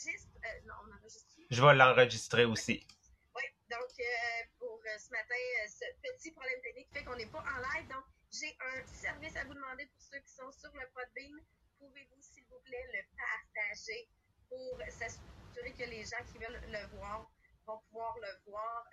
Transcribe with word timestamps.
enregistre. 0.00 0.30
Euh, 0.44 0.60
non, 0.66 0.74
on 0.86 0.96
enregistre. 0.96 1.30
Je 1.50 1.62
vais 1.62 1.74
l'enregistrer 1.74 2.44
aussi. 2.44 2.86
Oui, 3.34 3.42
donc 3.70 3.90
euh, 4.00 4.42
pour 4.58 4.80
euh, 4.86 4.98
ce 4.98 5.10
matin, 5.10 5.34
ce 5.68 5.84
petit 6.02 6.32
problème 6.32 6.60
technique 6.62 6.88
fait 6.92 7.04
qu'on 7.04 7.16
n'est 7.16 7.26
pas 7.26 7.40
en 7.40 7.58
live. 7.74 7.88
Donc, 7.88 8.04
j'ai 8.32 8.56
un 8.60 8.86
service 8.86 9.36
à 9.36 9.44
vous 9.44 9.54
demander 9.54 9.86
pour 9.86 10.02
ceux 10.02 10.18
qui 10.20 10.32
sont 10.32 10.50
sur 10.52 10.70
le 10.74 10.86
Podbean. 10.94 11.40
Pouvez-vous, 11.78 12.22
s'il 12.22 12.44
vous 12.44 12.60
plaît, 12.64 12.86
le 12.92 13.02
partager 13.16 14.08
pour 14.48 14.78
s'assurer 14.88 15.72
que 15.72 15.84
les 15.90 16.04
gens 16.04 16.22
qui 16.30 16.38
veulent 16.38 16.60
le 16.68 16.96
voir 16.96 17.30
vont 17.66 17.78
pouvoir 17.88 18.16
le 18.18 18.50
voir 18.50 18.86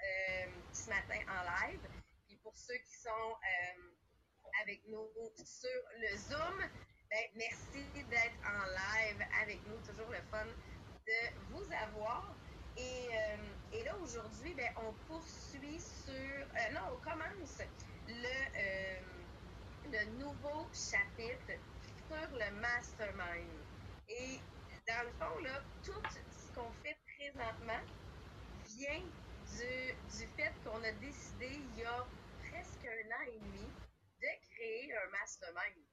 ce 0.73 0.89
matin 0.89 1.19
en 1.29 1.67
live. 1.67 1.81
Puis 2.27 2.37
pour 2.37 2.55
ceux 2.55 2.77
qui 2.77 2.95
sont 2.95 3.35
avec 4.63 4.81
nous 4.87 5.09
sur 5.43 5.81
le 5.99 6.15
Zoom, 6.15 6.59
ben, 7.09 7.23
merci 7.35 7.85
d'être 8.09 8.39
en 8.45 8.65
live 8.65 9.27
avec 9.41 9.59
nous. 9.67 9.77
Toujours 9.85 10.09
le 10.09 10.21
fun 10.31 10.47
de 11.07 11.39
vous 11.49 11.63
avoir. 11.73 12.35
Et, 12.75 13.07
euh, 13.11 13.83
là, 13.85 13.97
aujourd'hui, 13.97 14.53
ben, 14.53 14.69
on 14.77 14.93
poursuit 15.07 15.79
sur. 15.79 16.13
Euh, 16.13 16.71
non, 16.73 16.81
on 16.93 16.97
commence 17.01 17.61
le, 18.07 18.59
euh, 18.59 18.99
le 19.85 20.05
nouveau 20.17 20.67
chapitre 20.73 21.53
sur 22.07 22.29
le 22.31 22.51
mastermind. 22.59 23.49
Et 24.09 24.39
dans 24.87 25.03
le 25.05 25.11
fond, 25.13 25.39
là, 25.43 25.63
tout 25.83 26.01
ce 26.11 26.53
qu'on 26.53 26.71
fait 26.83 26.97
présentement 27.17 27.81
vient 28.65 29.01
du, 29.01 29.93
du 30.17 30.27
fait 30.35 30.53
qu'on 30.63 30.83
a 30.83 30.91
décidé 30.93 31.47
il 31.47 31.77
y 31.79 31.83
a 31.85 32.07
presque 32.49 32.85
un 32.85 33.11
an 33.15 33.25
et 33.27 33.39
demi 33.39 33.67
de 34.21 34.27
créer 34.51 34.93
un 34.93 35.09
mastermind. 35.11 35.85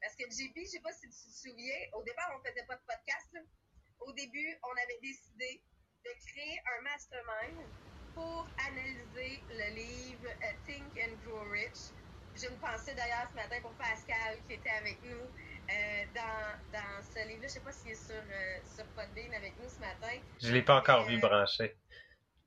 Parce 0.00 0.16
que 0.16 0.24
JP, 0.30 0.56
je 0.56 0.70
sais 0.70 0.80
pas 0.80 0.92
si 0.92 1.08
tu 1.08 1.30
te 1.30 1.48
souviens, 1.48 1.76
au 1.94 2.02
départ, 2.02 2.32
on 2.34 2.42
faisait 2.48 2.64
pas 2.66 2.76
de 2.76 2.82
podcast. 2.86 3.59
Au 4.00 4.12
début, 4.12 4.56
on 4.62 4.72
avait 4.72 4.98
décidé 5.02 5.62
de 6.04 6.10
créer 6.26 6.60
un 6.78 6.82
mastermind 6.82 7.66
pour 8.14 8.48
analyser 8.68 9.42
le 9.50 9.74
livre 9.74 10.28
euh, 10.28 10.52
Think 10.66 10.98
and 10.98 11.16
Grow 11.24 11.48
Rich. 11.50 11.92
J'ai 12.34 12.48
une 12.48 12.58
pensée 12.58 12.94
d'ailleurs 12.94 13.28
ce 13.30 13.36
matin 13.36 13.60
pour 13.60 13.72
Pascal 13.74 14.38
qui 14.46 14.54
était 14.54 14.70
avec 14.70 15.02
nous 15.02 15.20
euh, 15.20 16.04
dans, 16.14 16.72
dans, 16.72 17.02
ce 17.02 17.28
livre-là. 17.28 17.48
Je 17.48 17.52
sais 17.52 17.60
pas 17.60 17.72
s'il 17.72 17.90
est 17.90 17.94
sur, 17.94 18.14
euh, 18.14 18.58
sur 18.74 18.86
Podbean 18.94 19.34
avec 19.34 19.56
nous 19.58 19.68
ce 19.68 19.78
matin. 19.80 20.18
Je 20.40 20.52
l'ai 20.52 20.62
pas 20.62 20.78
encore 20.78 21.04
vu 21.04 21.18
branché. 21.18 21.76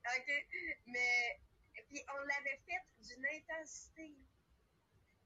OK. 0.05 0.31
Mais 0.87 1.39
puis 1.87 2.03
on 2.09 2.19
l'avait 2.25 2.59
fait 2.65 2.81
d'une 2.99 3.25
intensité 3.25 4.15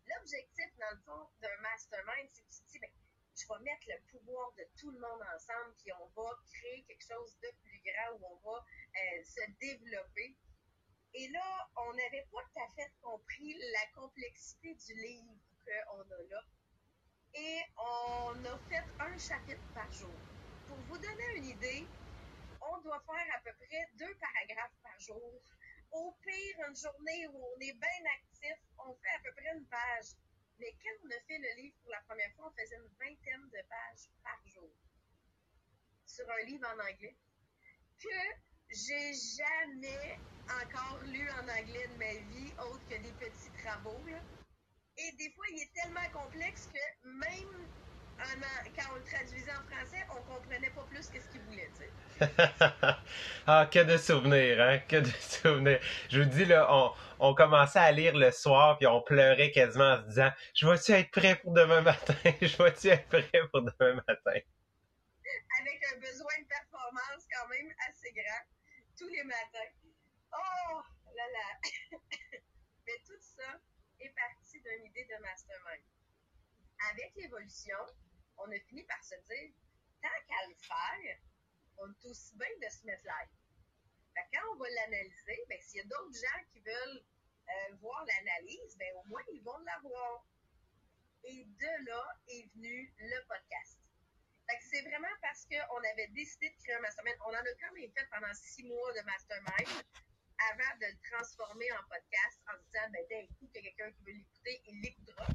L'objectif, 0.08 0.66
dans 0.80 0.92
le 0.92 1.02
fond, 1.06 1.28
d'un 1.42 1.58
mastermind, 1.62 2.30
c'est 2.32 2.44
que 2.44 2.50
tu 2.50 2.62
te 2.62 2.72
dis, 2.72 2.80
ben, 2.80 2.90
je 3.38 3.46
vais 3.48 3.64
mettre 3.64 3.88
le 3.88 4.02
pouvoir 4.10 4.52
de 4.58 4.64
tout 4.80 4.90
le 4.90 5.00
monde 5.00 5.22
ensemble, 5.36 5.76
puis 5.78 5.92
on 5.94 6.08
va 6.20 6.30
créer 6.52 6.84
quelque 6.84 7.06
chose 7.06 7.38
de 7.40 7.50
plus 7.62 7.82
grand 7.86 8.18
où 8.18 8.26
on 8.26 8.52
va 8.52 8.58
euh, 8.58 9.24
se 9.24 9.42
développer. 9.60 10.36
Et 11.14 11.28
là, 11.30 11.70
on 11.78 11.94
n'avait 11.94 12.28
pas 12.32 12.42
tout 12.42 12.60
à 12.60 12.74
fait 12.76 12.92
compris 13.02 13.54
la 13.74 14.02
complexité 14.02 14.74
du 14.74 14.94
livre 14.96 15.34
qu'on 15.64 16.02
a 16.02 16.24
là. 16.30 16.44
Et 17.36 17.62
on 17.78 18.46
a 18.46 18.58
fait 18.70 18.84
un 19.00 19.18
chapitre 19.18 19.74
par 19.74 19.92
jour. 19.92 20.14
Pour 20.68 20.78
vous 20.78 20.98
donner 20.98 21.36
une 21.36 21.46
idée, 21.46 21.88
on 22.62 22.82
doit 22.82 23.04
faire 23.06 23.36
à 23.36 23.40
peu 23.42 23.52
près 23.54 23.88
deux 23.96 24.16
paragraphes 24.16 24.78
par 24.82 25.00
jour. 25.00 25.42
Au 25.92 26.12
pire, 26.24 26.56
une 26.68 26.76
journée 26.76 27.28
où 27.28 27.38
on 27.38 27.60
est 27.62 27.74
bien 27.74 28.12
actif, 28.18 28.58
on 28.80 28.94
fait 28.96 29.16
à 29.16 29.20
peu 29.24 29.32
près 29.34 29.56
une 29.56 29.66
page. 29.68 30.18
Mais 30.60 30.76
quand 30.84 31.06
on 31.06 31.10
a 31.10 31.20
fait 31.28 31.38
le 31.38 31.62
livre 31.62 31.76
pour 31.82 31.92
la 31.92 32.02
première 32.02 32.34
fois, 32.36 32.52
on 32.52 32.62
faisait 32.62 32.78
une 32.78 32.96
vingtaine 33.00 33.50
de 33.50 33.62
pages 33.70 34.10
par 34.24 34.40
jour. 34.46 34.72
Sur 36.06 36.30
un 36.30 36.46
livre 36.46 36.68
en 36.68 36.80
anglais. 36.80 37.16
Que 38.00 38.10
j'ai 38.70 39.14
jamais 39.14 40.20
encore 40.50 41.02
lu 41.04 41.30
en 41.32 41.48
anglais 41.48 41.88
de 41.88 41.98
ma 41.98 42.14
vie, 42.32 42.54
autre 42.70 42.88
que 42.88 43.02
des 43.02 43.14
petits 43.14 43.52
travaux. 43.64 44.06
Et 44.98 45.12
des 45.18 45.32
fois, 45.34 45.46
il 45.52 45.62
est 45.62 45.74
tellement 45.74 46.10
complexe 46.12 46.68
que 46.68 47.08
même 47.08 47.70
quand 48.76 48.94
on 48.94 48.96
le 48.96 49.04
traduisait 49.04 49.52
en 49.52 49.64
français, 49.64 50.06
on 50.12 50.22
comprenait 50.24 50.70
pas 50.70 50.84
plus 50.84 51.08
qu'est-ce 51.10 51.30
qu'il 51.30 51.42
voulait, 51.42 51.70
tu 51.78 51.86
ah, 53.48 53.68
que 53.72 53.84
de 53.84 53.98
souvenirs, 53.98 54.60
hein, 54.60 54.80
que 54.80 54.98
de 54.98 55.10
souvenirs. 55.20 55.80
Je 56.10 56.22
vous 56.22 56.30
dis, 56.30 56.46
là, 56.46 56.68
on, 56.70 56.92
on 57.20 57.36
commençait 57.36 57.80
à 57.80 57.92
lire 57.92 58.16
le 58.16 58.32
soir, 58.32 58.78
puis 58.78 58.88
on 58.88 59.02
pleurait 59.02 59.52
quasiment 59.52 59.94
en 59.94 59.98
se 59.98 60.08
disant, 60.08 60.32
je 60.56 60.68
vais-tu 60.68 60.92
être 60.94 61.12
prêt 61.12 61.36
pour 61.36 61.54
demain 61.54 61.82
matin? 61.82 62.16
je 62.42 62.58
vais-tu 62.58 62.88
être 62.88 63.08
prêt 63.08 63.42
pour 63.52 63.62
demain 63.62 64.02
matin? 64.08 64.40
Avec 65.60 65.82
un 65.94 66.00
besoin 66.00 66.34
de 66.42 66.48
performance 66.48 67.28
quand 67.32 67.48
même 67.50 67.72
assez 67.88 68.12
grand, 68.12 68.46
tous 68.98 69.10
les 69.10 69.24
matins. 69.24 69.72
Oh 70.34 70.82
là 71.16 71.24
là! 71.34 71.70
Mais 72.88 72.98
tout 73.06 73.20
ça 73.20 73.60
est 74.00 74.10
parti 74.10 74.62
d'une 74.62 74.86
idée 74.86 75.06
de 75.06 75.22
mastermind. 75.22 75.84
Avec 76.92 77.12
l'évolution, 77.16 77.78
on 78.38 78.52
a 78.52 78.60
fini 78.68 78.84
par 78.84 79.04
se 79.04 79.16
dire, 79.16 79.52
tant 80.02 80.20
qu'à 80.28 80.48
le 80.48 80.56
faire, 80.56 81.18
on 81.78 81.92
est 81.92 82.06
aussi 82.06 82.36
bien 82.36 82.48
de 82.62 82.70
se 82.72 82.86
mettre 82.86 83.04
live. 83.04 84.26
quand 84.34 84.54
on 84.54 84.58
va 84.58 84.70
l'analyser, 84.70 85.44
ben, 85.50 85.60
s'il 85.62 85.82
y 85.82 85.84
a 85.84 85.88
d'autres 85.88 86.14
gens 86.14 86.44
qui 86.52 86.60
veulent 86.60 87.04
euh, 87.50 87.76
voir 87.82 88.06
l'analyse, 88.06 88.78
ben, 88.78 88.88
au 88.98 89.04
moins 89.08 89.22
ils 89.32 89.44
vont 89.44 89.58
l'avoir. 89.60 90.26
Et 91.24 91.44
de 91.44 91.90
là 91.90 92.04
est 92.30 92.48
venu 92.56 92.94
le 93.00 93.28
podcast. 93.28 93.80
c'est 94.70 94.82
vraiment 94.82 95.16
parce 95.22 95.46
qu'on 95.46 95.84
avait 95.92 96.08
décidé 96.10 96.50
de 96.50 96.64
créer 96.64 96.76
un 96.76 96.80
mastermind. 96.80 97.18
On 97.26 97.32
en 97.32 97.36
a 97.36 97.54
quand 97.60 97.74
même 97.74 97.92
fait 97.92 98.08
pendant 98.12 98.34
six 98.34 98.64
mois 98.64 98.94
de 98.94 99.02
mastermind 99.02 99.84
avant 100.52 100.78
de 100.80 100.86
le 100.86 100.98
transformer 101.12 101.72
en 101.74 101.84
podcast 101.90 102.42
en 102.48 102.58
disant, 102.64 102.90
ben, 102.92 103.06
d'un 103.10 103.28
coup, 103.36 103.48
qu'il 103.48 103.64
y 103.64 103.68
a 103.68 103.72
quelqu'un 103.72 103.92
qui 103.92 104.04
veut 104.04 104.14
l'écouter, 104.14 104.62
il 104.68 104.82
l'écoutera. 104.82 105.28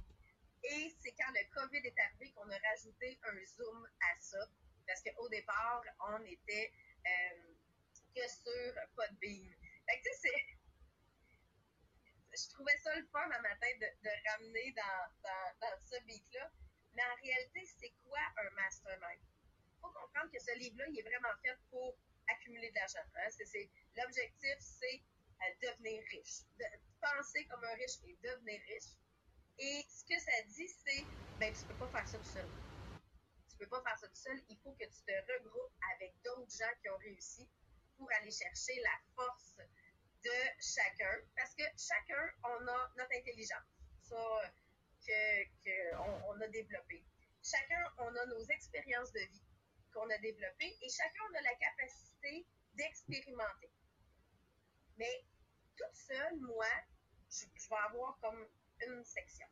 Et 0.65 0.95
c'est 1.01 1.13
quand 1.13 1.33
le 1.33 1.45
COVID 1.55 1.87
est 1.87 1.99
arrivé 1.99 2.33
qu'on 2.33 2.49
a 2.49 2.59
rajouté 2.59 3.19
un 3.25 3.45
Zoom 3.47 3.87
à 3.87 4.21
ça. 4.21 4.49
Parce 4.87 5.03
qu'au 5.03 5.29
départ, 5.29 5.83
on 6.09 6.25
était 6.25 6.73
euh, 7.07 7.55
que 8.15 8.29
sur 8.29 8.75
Podbean. 8.95 9.51
Fait 9.87 9.99
que, 9.99 10.09
tu 10.09 10.17
sais, 10.21 10.47
je 12.35 12.49
trouvais 12.55 12.77
ça 12.79 12.95
le 12.97 13.07
fun 13.07 13.31
un 13.31 13.43
matin 13.43 13.69
de, 13.81 13.87
de 14.03 14.11
ramener 14.31 14.73
dans, 14.73 15.31
dans, 15.61 15.79
ce 15.85 16.03
beat-là. 16.05 16.51
Mais 16.95 17.03
en 17.03 17.15
réalité, 17.23 17.65
c'est 17.79 17.93
quoi 18.05 18.21
un 18.37 18.51
mastermind? 18.51 19.21
Il 19.21 19.81
faut 19.81 19.91
comprendre 19.91 20.31
que 20.31 20.41
ce 20.41 20.57
livre-là, 20.59 20.87
il 20.89 20.99
est 20.99 21.03
vraiment 21.03 21.35
fait 21.43 21.57
pour 21.71 21.97
accumuler 22.29 22.71
de 22.71 22.77
l'argent. 22.77 23.05
Hein? 23.17 23.29
L'objectif, 23.97 24.57
c'est 24.61 25.03
euh, 25.43 25.69
devenir 25.69 26.03
riche. 26.11 26.45
De, 26.59 26.65
penser 27.01 27.45
comme 27.47 27.65
un 27.65 27.75
riche 27.75 27.99
et 28.07 28.17
devenir 28.23 28.61
riche. 28.69 28.95
Et 29.59 29.85
ce 29.89 30.05
que 30.05 30.19
ça 30.21 30.43
dit, 30.49 30.69
c'est, 30.69 31.05
ben, 31.39 31.53
tu 31.53 31.65
peux 31.67 31.75
pas 31.75 31.89
faire 31.89 32.09
ça 32.09 32.19
tout 32.19 32.33
seul. 32.33 32.49
Tu 33.51 33.57
peux 33.59 33.69
pas 33.69 33.83
faire 33.83 33.99
ça 33.99 34.09
tout 34.09 34.17
seul. 34.17 34.43
Il 34.49 34.59
faut 34.59 34.73
que 34.73 34.85
tu 34.85 35.03
te 35.07 35.33
regroupes 35.33 35.73
avec 35.95 36.15
d'autres 36.25 36.51
gens 36.51 36.73
qui 36.81 36.89
ont 36.89 36.99
réussi 36.99 37.49
pour 37.97 38.09
aller 38.21 38.31
chercher 38.31 38.81
la 38.81 38.99
force 39.15 39.57
de 40.25 40.39
chacun. 40.61 41.19
Parce 41.37 41.55
que 41.55 41.65
chacun, 41.77 42.31
on 42.45 42.67
a 42.69 42.93
notre 42.97 43.13
intelligence. 43.15 43.69
Ça, 44.03 44.17
que, 45.07 45.97
on, 46.29 46.41
a 46.41 46.49
développé. 46.49 47.05
Chacun, 47.43 47.85
on 47.99 48.15
a 48.15 48.27
nos 48.27 48.45
expériences 48.47 49.13
de 49.13 49.21
vie 49.21 49.43
qu'on 49.93 50.09
a 50.09 50.19
développées 50.19 50.77
et 50.81 50.89
chacun, 50.89 51.21
on 51.31 51.35
a 51.35 51.43
la 51.43 51.55
capacité 51.57 52.47
d'expérimenter. 52.75 53.71
Mais 54.97 55.25
toute 55.77 55.95
seule, 55.95 56.37
moi, 56.41 56.69
je 57.31 57.69
vais 57.69 57.77
avoir 57.89 58.19
comme 58.21 58.47
une 58.87 59.05
section. 59.05 59.47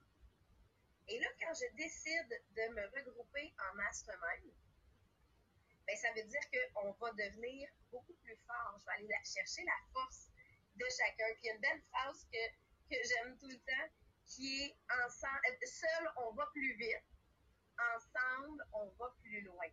Et 1.08 1.18
là, 1.18 1.26
quand 1.40 1.52
je 1.54 1.74
décide 1.76 2.42
de 2.50 2.74
me 2.74 2.86
regrouper 2.96 3.52
en 3.58 3.74
mastermind, 3.76 4.52
ben, 5.86 5.96
ça 5.96 6.08
veut 6.14 6.22
dire 6.22 6.40
qu'on 6.72 6.92
va 6.92 7.10
devenir 7.12 7.68
beaucoup 7.90 8.14
plus 8.22 8.36
fort. 8.46 8.76
Je 8.78 8.86
vais 8.86 8.92
aller 8.92 9.08
chercher 9.24 9.64
la 9.64 9.78
force 9.92 10.28
de 10.76 10.84
chacun. 10.84 11.26
Puis 11.34 11.42
il 11.42 11.46
y 11.46 11.50
a 11.50 11.54
une 11.54 11.60
belle 11.60 11.82
phrase 11.90 12.26
que, 12.32 12.94
que 12.94 12.96
j'aime 13.08 13.36
tout 13.38 13.48
le 13.48 13.58
temps 13.58 13.88
qui 14.26 14.62
est 14.62 14.76
ensemble, 15.04 15.40
seul 15.66 16.12
on 16.16 16.32
va 16.34 16.46
plus 16.52 16.76
vite, 16.76 17.02
ensemble 17.96 18.64
on 18.72 18.86
va 18.90 19.12
plus 19.20 19.40
loin. 19.42 19.66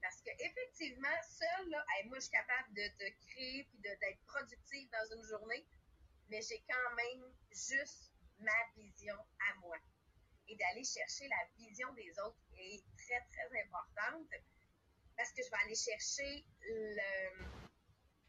Parce 0.00 0.22
qu'effectivement, 0.22 1.22
seul, 1.22 1.68
là, 1.68 1.84
moi 2.06 2.18
je 2.18 2.22
suis 2.22 2.30
capable 2.30 2.72
de, 2.72 2.82
de 3.04 3.10
créer 3.26 3.64
puis 3.64 3.78
d'être 3.80 4.24
productive 4.26 4.88
dans 4.90 5.16
une 5.16 5.24
journée, 5.24 5.66
mais 6.30 6.40
j'ai 6.40 6.64
quand 6.66 6.94
même 6.94 7.30
juste 7.50 8.10
ma 8.40 8.60
vision 8.76 9.16
à 9.48 9.54
moi. 9.60 9.76
Et 10.48 10.56
d'aller 10.56 10.84
chercher 10.84 11.28
la 11.28 11.46
vision 11.56 11.92
des 11.94 12.10
autres 12.20 12.40
est 12.58 12.82
très, 12.96 13.20
très 13.30 13.62
importante 13.62 14.32
parce 15.16 15.32
que 15.32 15.42
je 15.42 15.50
vais 15.50 15.62
aller 15.64 15.76
chercher 15.76 16.44
le. 16.62 17.44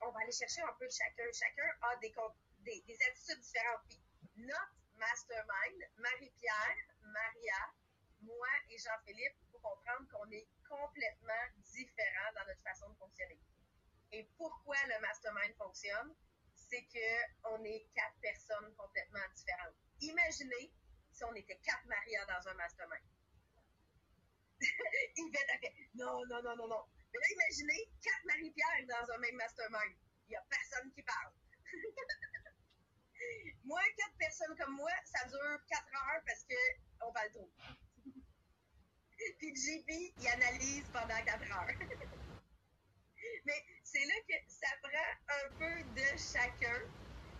On 0.02 0.12
va 0.12 0.20
aller 0.22 0.32
chercher 0.32 0.62
un 0.62 0.74
peu 0.78 0.88
chacun. 0.90 1.24
Chacun 1.34 1.70
a 1.82 1.96
des, 1.98 2.14
des, 2.60 2.82
des 2.82 2.98
attitudes 3.10 3.40
différentes. 3.40 3.82
Puis 3.88 4.00
notre 4.36 4.76
mastermind, 4.96 5.82
Marie-Pierre, 5.98 6.78
Maria, 7.02 7.74
moi 8.22 8.48
et 8.70 8.78
Jean-Philippe, 8.78 9.36
il 9.42 9.50
faut 9.52 9.60
comprendre 9.60 10.08
qu'on 10.12 10.30
est 10.32 10.48
complètement 10.68 11.46
différents 11.58 12.34
dans 12.36 12.46
notre 12.46 12.62
façon 12.62 12.90
de 12.90 12.96
fonctionner. 12.98 13.40
Et 14.12 14.30
pourquoi 14.38 14.78
le 14.88 15.00
mastermind 15.02 15.56
fonctionne, 15.56 16.16
c'est 16.72 16.88
qu'on 16.88 17.64
est 17.66 17.86
quatre 17.94 18.16
personnes 18.22 18.74
complètement 18.76 19.28
différentes. 19.36 19.76
Imaginez 20.00 20.74
si 21.12 21.24
on 21.26 21.36
était 21.36 21.58
quatre 21.58 21.86
Maria 21.86 22.26
dans 22.26 22.48
un 22.48 22.54
mastermind. 22.54 23.04
Yvette 25.18 25.50
a 25.50 25.58
fait 25.60 25.74
non, 25.96 26.26
non, 26.28 26.42
non, 26.44 26.56
non, 26.56 26.68
non. 26.68 26.86
Mais 27.12 27.20
là, 27.20 27.26
imaginez 27.34 27.92
quatre 28.02 28.24
Marie-Pierre 28.26 28.86
dans 28.88 29.14
un 29.14 29.18
même 29.18 29.36
mastermind. 29.36 29.96
Il 30.28 30.32
n'y 30.32 30.36
a 30.38 30.46
personne 30.50 30.92
qui 30.94 31.04
parle. 31.04 31.34
moi, 33.66 33.82
quatre 33.98 34.16
personnes 34.18 34.56
comme 34.58 34.76
moi, 34.76 34.92
ça 35.04 35.28
dure 35.28 35.60
quatre 35.68 35.94
heures 35.94 36.24
parce 36.26 36.46
qu'on 36.46 37.12
parle 37.12 37.32
trop. 37.32 37.52
Puis 39.40 39.56
JP, 39.56 39.90
il 39.90 40.28
analyse 40.28 40.88
pendant 40.94 41.22
quatre 41.26 41.52
heures. 41.52 41.76
Mais 43.46 43.66
c'est 43.84 44.06
là 44.06 44.14
que 44.28 44.34
ça 44.48 44.68
prend 44.82 45.21
un 45.32 45.50
peu 45.58 45.84
de 45.86 46.18
chacun 46.18 46.80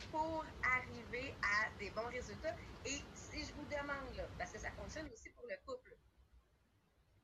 pour 0.10 0.46
arriver 0.62 1.38
à 1.42 1.72
des 1.78 1.90
bons 1.92 2.10
résultats. 2.10 2.56
Et 2.86 3.08
si 3.14 3.46
je 3.46 3.54
vous 3.54 3.66
demande, 3.66 4.14
là, 4.16 4.28
parce 4.38 4.52
que 4.52 4.60
ça 4.60 4.72
fonctionne 4.74 5.10
aussi 5.12 5.30
pour 5.32 5.46
le 5.48 5.58
couple, 5.66 5.96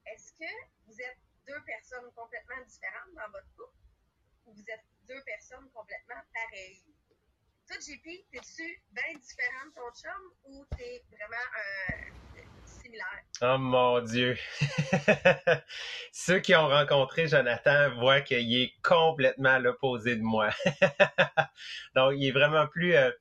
est-ce 0.06 0.34
que 0.34 0.52
vous 0.86 1.02
êtes 1.02 1.20
deux 1.48 1.64
personnes 1.66 2.12
complètement 2.14 2.62
différentes 2.66 3.14
dans 3.14 3.30
votre 3.32 3.48
couple 3.56 3.78
ou 4.46 4.54
vous 4.54 4.66
êtes 4.70 4.86
deux 5.08 5.22
personnes 5.24 5.70
complètement 5.72 6.22
pareilles? 6.34 6.86
Toi, 7.68 7.78
JP, 7.82 8.30
t'es-tu 8.32 8.82
bien 8.92 9.18
différent 9.20 9.66
de 9.66 9.74
ton 9.74 9.92
chum 9.92 10.34
ou 10.46 10.66
t'es 10.78 11.04
vraiment 11.12 11.36
euh, 11.58 12.27
Oh 13.42 13.58
mon 13.60 14.02
Dieu! 14.02 14.36
Ceux 16.12 16.40
qui 16.40 16.56
ont 16.56 16.68
rencontré 16.68 17.28
Jonathan 17.28 17.94
voient 18.00 18.22
qu'il 18.22 18.62
est 18.62 18.74
complètement 18.82 19.50
à 19.50 19.60
l'opposé 19.60 20.16
de 20.16 20.24
moi. 20.24 20.50
Donc, 21.96 22.14
il 22.18 22.28
est 22.28 22.32
vraiment 22.32 22.66
plus, 22.68 22.96
euh, 22.96 23.12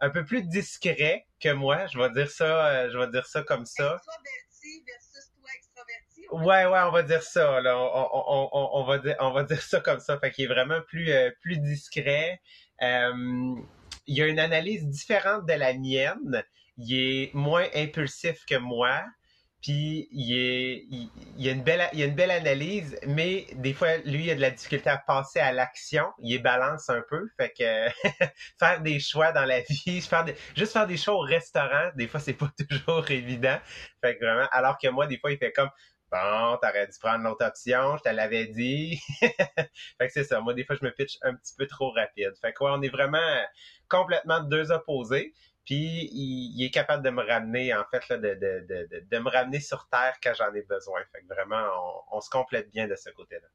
un 0.00 0.10
peu 0.10 0.24
plus 0.24 0.42
discret 0.42 1.26
que 1.40 1.52
moi. 1.52 1.86
Je 1.86 1.98
vais 1.98 2.10
dire 2.10 2.30
ça, 2.30 2.66
euh, 2.66 2.90
je 2.90 2.98
vais 2.98 3.08
dire 3.08 3.26
ça 3.26 3.42
comme 3.42 3.64
ça. 3.64 3.96
Extraverti 3.96 4.84
versus 4.86 5.32
toi 5.38 5.50
extraverti? 5.56 6.26
Ouais, 6.32 6.66
ouais, 6.66 6.80
on 6.86 6.90
va 6.90 7.02
dire 7.02 7.22
ça. 7.22 7.60
Là. 7.62 7.78
On, 7.78 8.10
on, 8.12 8.48
on, 8.52 8.70
on 8.80 8.84
va 8.84 8.98
dire, 8.98 9.16
on 9.20 9.30
va 9.30 9.44
dire 9.44 9.62
ça 9.62 9.80
comme 9.80 10.00
ça. 10.00 10.18
Fait 10.18 10.30
qu'il 10.30 10.44
est 10.44 10.48
vraiment 10.54 10.82
plus, 10.82 11.10
euh, 11.10 11.30
plus 11.40 11.58
discret. 11.58 12.40
Euh, 12.82 13.54
il 14.06 14.16
y 14.16 14.22
a 14.22 14.26
une 14.26 14.38
analyse 14.38 14.86
différente 14.86 15.46
de 15.46 15.54
la 15.54 15.72
mienne. 15.72 16.44
Il 16.78 16.94
est 16.94 17.34
moins 17.34 17.66
impulsif 17.74 18.44
que 18.46 18.56
moi. 18.56 19.04
Puis 19.62 20.06
il, 20.12 20.38
est, 20.38 20.84
il, 21.38 21.48
a 21.48 21.52
une 21.52 21.62
belle, 21.62 21.88
il 21.92 22.02
a 22.02 22.06
une 22.06 22.14
belle 22.14 22.30
analyse, 22.30 22.96
mais 23.06 23.46
des 23.54 23.72
fois, 23.72 23.96
lui, 24.04 24.24
il 24.24 24.30
a 24.30 24.34
de 24.34 24.40
la 24.40 24.50
difficulté 24.50 24.90
à 24.90 24.98
passer 24.98 25.40
à 25.40 25.50
l'action. 25.50 26.04
Il 26.20 26.34
est 26.34 26.38
balance 26.38 26.88
un 26.88 27.02
peu. 27.08 27.26
Fait 27.36 27.52
que 27.58 27.88
faire 28.60 28.80
des 28.82 29.00
choix 29.00 29.32
dans 29.32 29.44
la 29.44 29.62
vie, 29.62 29.76
juste 30.56 30.72
faire 30.72 30.86
des 30.86 30.96
choix 30.96 31.14
au 31.14 31.20
restaurant, 31.20 31.90
des 31.96 32.06
fois, 32.06 32.20
c'est 32.20 32.34
pas 32.34 32.50
toujours 32.70 33.10
évident. 33.10 33.58
Fait 34.02 34.16
que 34.16 34.24
vraiment, 34.24 34.46
alors 34.52 34.78
que 34.78 34.88
moi, 34.88 35.06
des 35.06 35.18
fois, 35.18 35.32
il 35.32 35.38
fait 35.38 35.52
comme 35.52 35.70
Bon, 36.12 36.56
t'aurais 36.62 36.86
dû 36.86 36.96
prendre 37.00 37.24
l'autre 37.24 37.44
option, 37.44 37.96
je 37.96 38.02
te 38.02 38.08
l'avais 38.14 38.46
dit. 38.46 39.00
fait 39.20 40.06
que 40.06 40.12
c'est 40.12 40.24
ça. 40.24 40.40
Moi, 40.40 40.54
des 40.54 40.64
fois, 40.64 40.76
je 40.80 40.86
me 40.86 40.92
pitch 40.92 41.18
un 41.22 41.34
petit 41.34 41.54
peu 41.58 41.66
trop 41.66 41.90
rapide. 41.90 42.32
Fait 42.40 42.52
que 42.52 42.62
ouais, 42.62 42.70
on 42.72 42.80
est 42.82 42.88
vraiment 42.88 43.18
complètement 43.88 44.40
deux 44.40 44.70
opposés. 44.70 45.34
Puis 45.66 46.08
il, 46.12 46.64
est 46.64 46.70
capable 46.70 47.02
de 47.02 47.10
me 47.10 47.26
ramener, 47.26 47.74
en 47.74 47.84
fait, 47.90 48.08
là, 48.08 48.18
de, 48.18 48.34
de, 48.34 48.86
de, 48.86 49.00
de, 49.00 49.18
me 49.18 49.28
ramener 49.28 49.58
sur 49.58 49.88
Terre 49.88 50.16
quand 50.22 50.32
j'en 50.32 50.54
ai 50.54 50.62
besoin. 50.62 51.04
Fait 51.10 51.22
que 51.22 51.26
vraiment, 51.26 52.04
on, 52.12 52.20
se 52.20 52.30
complète 52.30 52.70
bien 52.70 52.86
de 52.86 52.94
ce 52.94 53.10
côté-là. 53.10 53.48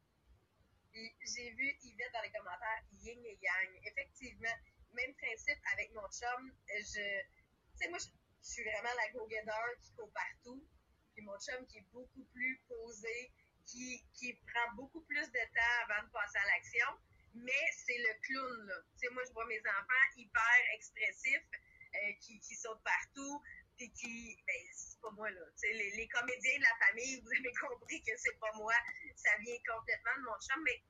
J'ai 0.94 1.52
vu 1.52 1.72
Yvette 1.84 2.12
dans 2.14 2.22
les 2.22 2.32
commentaires 2.32 2.84
yin 3.00 3.26
et 3.26 3.40
yang. 3.42 3.80
Effectivement, 3.86 4.56
même 4.92 5.16
principe 5.16 5.58
avec 5.72 5.94
mon 5.94 6.06
chum. 6.12 6.52
Je, 6.68 6.84
tu 6.84 7.78
sais, 7.80 7.88
moi, 7.88 7.98
je, 7.98 8.08
je, 8.44 8.50
suis 8.52 8.64
vraiment 8.64 8.94
la 8.98 9.10
go-getter 9.14 9.80
qui 9.82 9.94
court 9.94 10.12
partout. 10.12 10.68
Puis 11.16 11.24
mon 11.24 11.40
chum 11.40 11.66
qui 11.68 11.78
est 11.78 11.88
beaucoup 11.94 12.26
plus 12.34 12.62
posé, 12.68 13.32
qui, 13.66 14.04
qui 14.16 14.34
prend 14.52 14.76
beaucoup 14.76 15.02
plus 15.08 15.32
de 15.32 15.44
temps 15.56 15.80
avant 15.88 16.06
de 16.06 16.12
passer 16.12 16.40
à 16.40 16.46
l'action. 16.56 16.88
Mais 17.36 17.64
c'est 17.72 17.98
le 17.98 18.20
clown, 18.20 18.68
là. 18.68 18.76
Tu 19.00 19.08
sais, 19.08 19.14
moi, 19.14 19.24
je 19.26 19.32
vois 19.32 19.46
mes 19.48 19.62
enfants 19.62 20.08
hyper 20.18 20.60
expressifs 20.76 21.48
euh, 21.96 22.14
qui, 22.22 22.40
qui 22.40 22.56
sautent 22.56 22.84
partout, 22.84 23.42
puis 23.78 23.92
qui, 23.94 24.38
ben, 24.48 24.56
c'est 24.74 25.00
pas 25.02 25.12
moi, 25.12 25.30
là. 25.30 25.42
Les, 25.64 25.92
les, 25.92 26.08
comédiens 26.08 26.58
de 26.58 26.64
la 26.64 26.88
famille, 26.88 27.22
vous 27.22 27.32
avez 27.32 27.54
compris 27.54 28.02
que 28.04 28.12
c'est 28.18 28.40
pas 28.40 28.52
moi, 28.56 28.74
ça 29.16 29.32
vient 29.40 29.58
complètement 29.68 30.16
de 30.18 30.24
mon 30.24 30.40
chum, 30.40 30.64
mais 30.64 30.82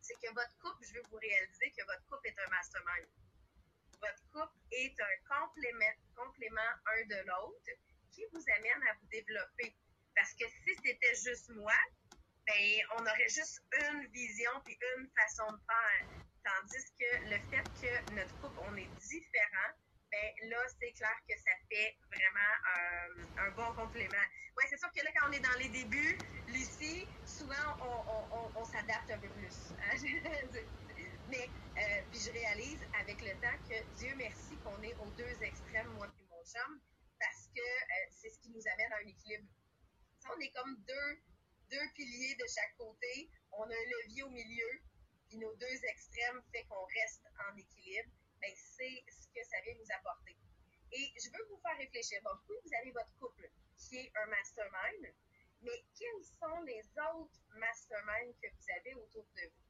c'est 0.00 0.14
que 0.14 0.32
votre 0.32 0.56
couple, 0.58 0.84
je 0.86 0.94
veux 0.94 1.02
vous 1.10 1.16
réaliser 1.16 1.70
que 1.72 1.84
votre 1.84 2.04
couple 2.06 2.28
est 2.28 2.38
un 2.38 2.50
mastermind. 2.50 3.08
Votre 4.00 4.22
couple 4.32 4.56
est 4.72 4.94
un 5.00 5.16
complément, 5.28 5.94
complément 6.14 6.72
un 6.86 7.06
de 7.06 7.26
l'autre 7.26 7.70
qui 8.12 8.24
vous 8.32 8.44
amène 8.56 8.82
à 8.88 8.94
vous 8.94 9.06
développer. 9.08 9.74
Parce 10.14 10.32
que 10.34 10.44
si 10.48 10.76
c'était 10.84 11.14
juste 11.14 11.50
moi, 11.50 11.76
ben, 12.46 12.80
on 12.96 13.02
aurait 13.02 13.28
juste 13.28 13.62
une 13.72 14.06
vision 14.06 14.50
puis 14.64 14.78
une 14.96 15.08
façon 15.16 15.52
de 15.52 15.58
faire. 15.66 16.08
Tandis 16.44 16.84
que 16.98 17.10
le 17.28 17.38
fait 17.50 17.64
que 17.80 18.14
notre 18.14 18.40
couple, 18.40 18.58
on 18.70 18.76
est 18.76 18.88
différent, 19.00 19.72
ben 20.10 20.50
là, 20.50 20.58
c'est 20.80 20.92
clair 20.92 21.16
que 21.28 21.36
ça 21.36 21.50
fait 21.68 21.96
vraiment 22.10 22.54
un, 22.76 23.46
un 23.46 23.50
bon 23.50 23.74
complément. 23.74 24.26
Oui, 24.56 24.64
c'est 24.68 24.78
sûr 24.78 24.90
que 24.92 25.04
là, 25.04 25.10
quand 25.14 25.28
on 25.28 25.32
est 25.32 25.40
dans 25.40 25.58
les 25.58 25.68
débuts, 25.68 26.18
Lucie, 26.48 27.06
souvent, 27.26 27.76
on, 27.80 28.34
on, 28.34 28.60
on, 28.60 28.64
s'adapte 28.64 29.10
un 29.10 29.18
peu 29.18 29.28
plus. 29.28 29.72
Hein? 29.78 29.96
Mais, 31.28 31.48
euh, 31.76 32.02
puis 32.10 32.20
je 32.20 32.32
réalise 32.32 32.80
avec 32.98 33.20
le 33.20 33.32
temps 33.40 33.58
que 33.68 33.84
Dieu 33.98 34.14
merci 34.16 34.56
qu'on 34.64 34.82
est 34.82 34.94
aux 34.94 35.10
deux 35.10 35.42
extrêmes, 35.42 35.88
moi 35.94 36.08
et 36.18 36.24
mon 36.30 36.42
chum, 36.44 36.80
parce 37.20 37.48
que 37.54 37.60
euh, 37.60 38.06
c'est 38.10 38.30
ce 38.30 38.38
qui 38.40 38.50
nous 38.50 38.62
amène 38.72 38.92
à 38.92 38.96
un 38.96 39.06
équilibre. 39.06 39.46
On 40.34 40.40
est 40.40 40.50
comme 40.50 40.74
deux, 40.86 41.20
deux 41.70 41.88
piliers 41.94 42.34
de 42.34 42.46
chaque 42.48 42.74
côté, 42.78 43.30
on 43.52 43.62
a 43.62 43.74
un 43.74 44.06
levier 44.06 44.22
au 44.22 44.30
milieu, 44.30 44.80
puis 45.28 45.38
nos 45.38 45.54
deux 45.56 45.84
extrêmes 45.84 46.42
fait 46.50 46.64
qu'on 46.64 46.84
reste 46.84 47.24
en 47.50 47.56
équilibre 47.56 48.10
ben, 48.40 48.52
c'est 48.54 49.04
ce 49.08 49.26
que 49.28 49.44
ça 49.44 49.60
vient 49.64 49.74
nous 49.74 49.94
apporter. 49.98 50.36
Et 50.92 51.12
je 51.20 51.30
veux 51.30 51.44
vous 51.50 51.60
faire 51.60 51.76
réfléchir. 51.76 52.20
Oui, 52.48 52.56
vous 52.64 52.74
avez 52.80 52.90
votre 52.92 53.12
couple 53.18 53.50
qui 53.76 53.98
est 53.98 54.12
un 54.16 54.26
mastermind, 54.26 55.14
mais 55.62 55.84
quels 55.98 56.24
sont 56.24 56.60
les 56.62 56.82
autres 57.12 57.40
masterminds 57.56 58.34
que 58.40 58.48
vous 58.48 58.66
avez 58.78 58.94
autour 58.94 59.26
de 59.36 59.42
vous? 59.42 59.68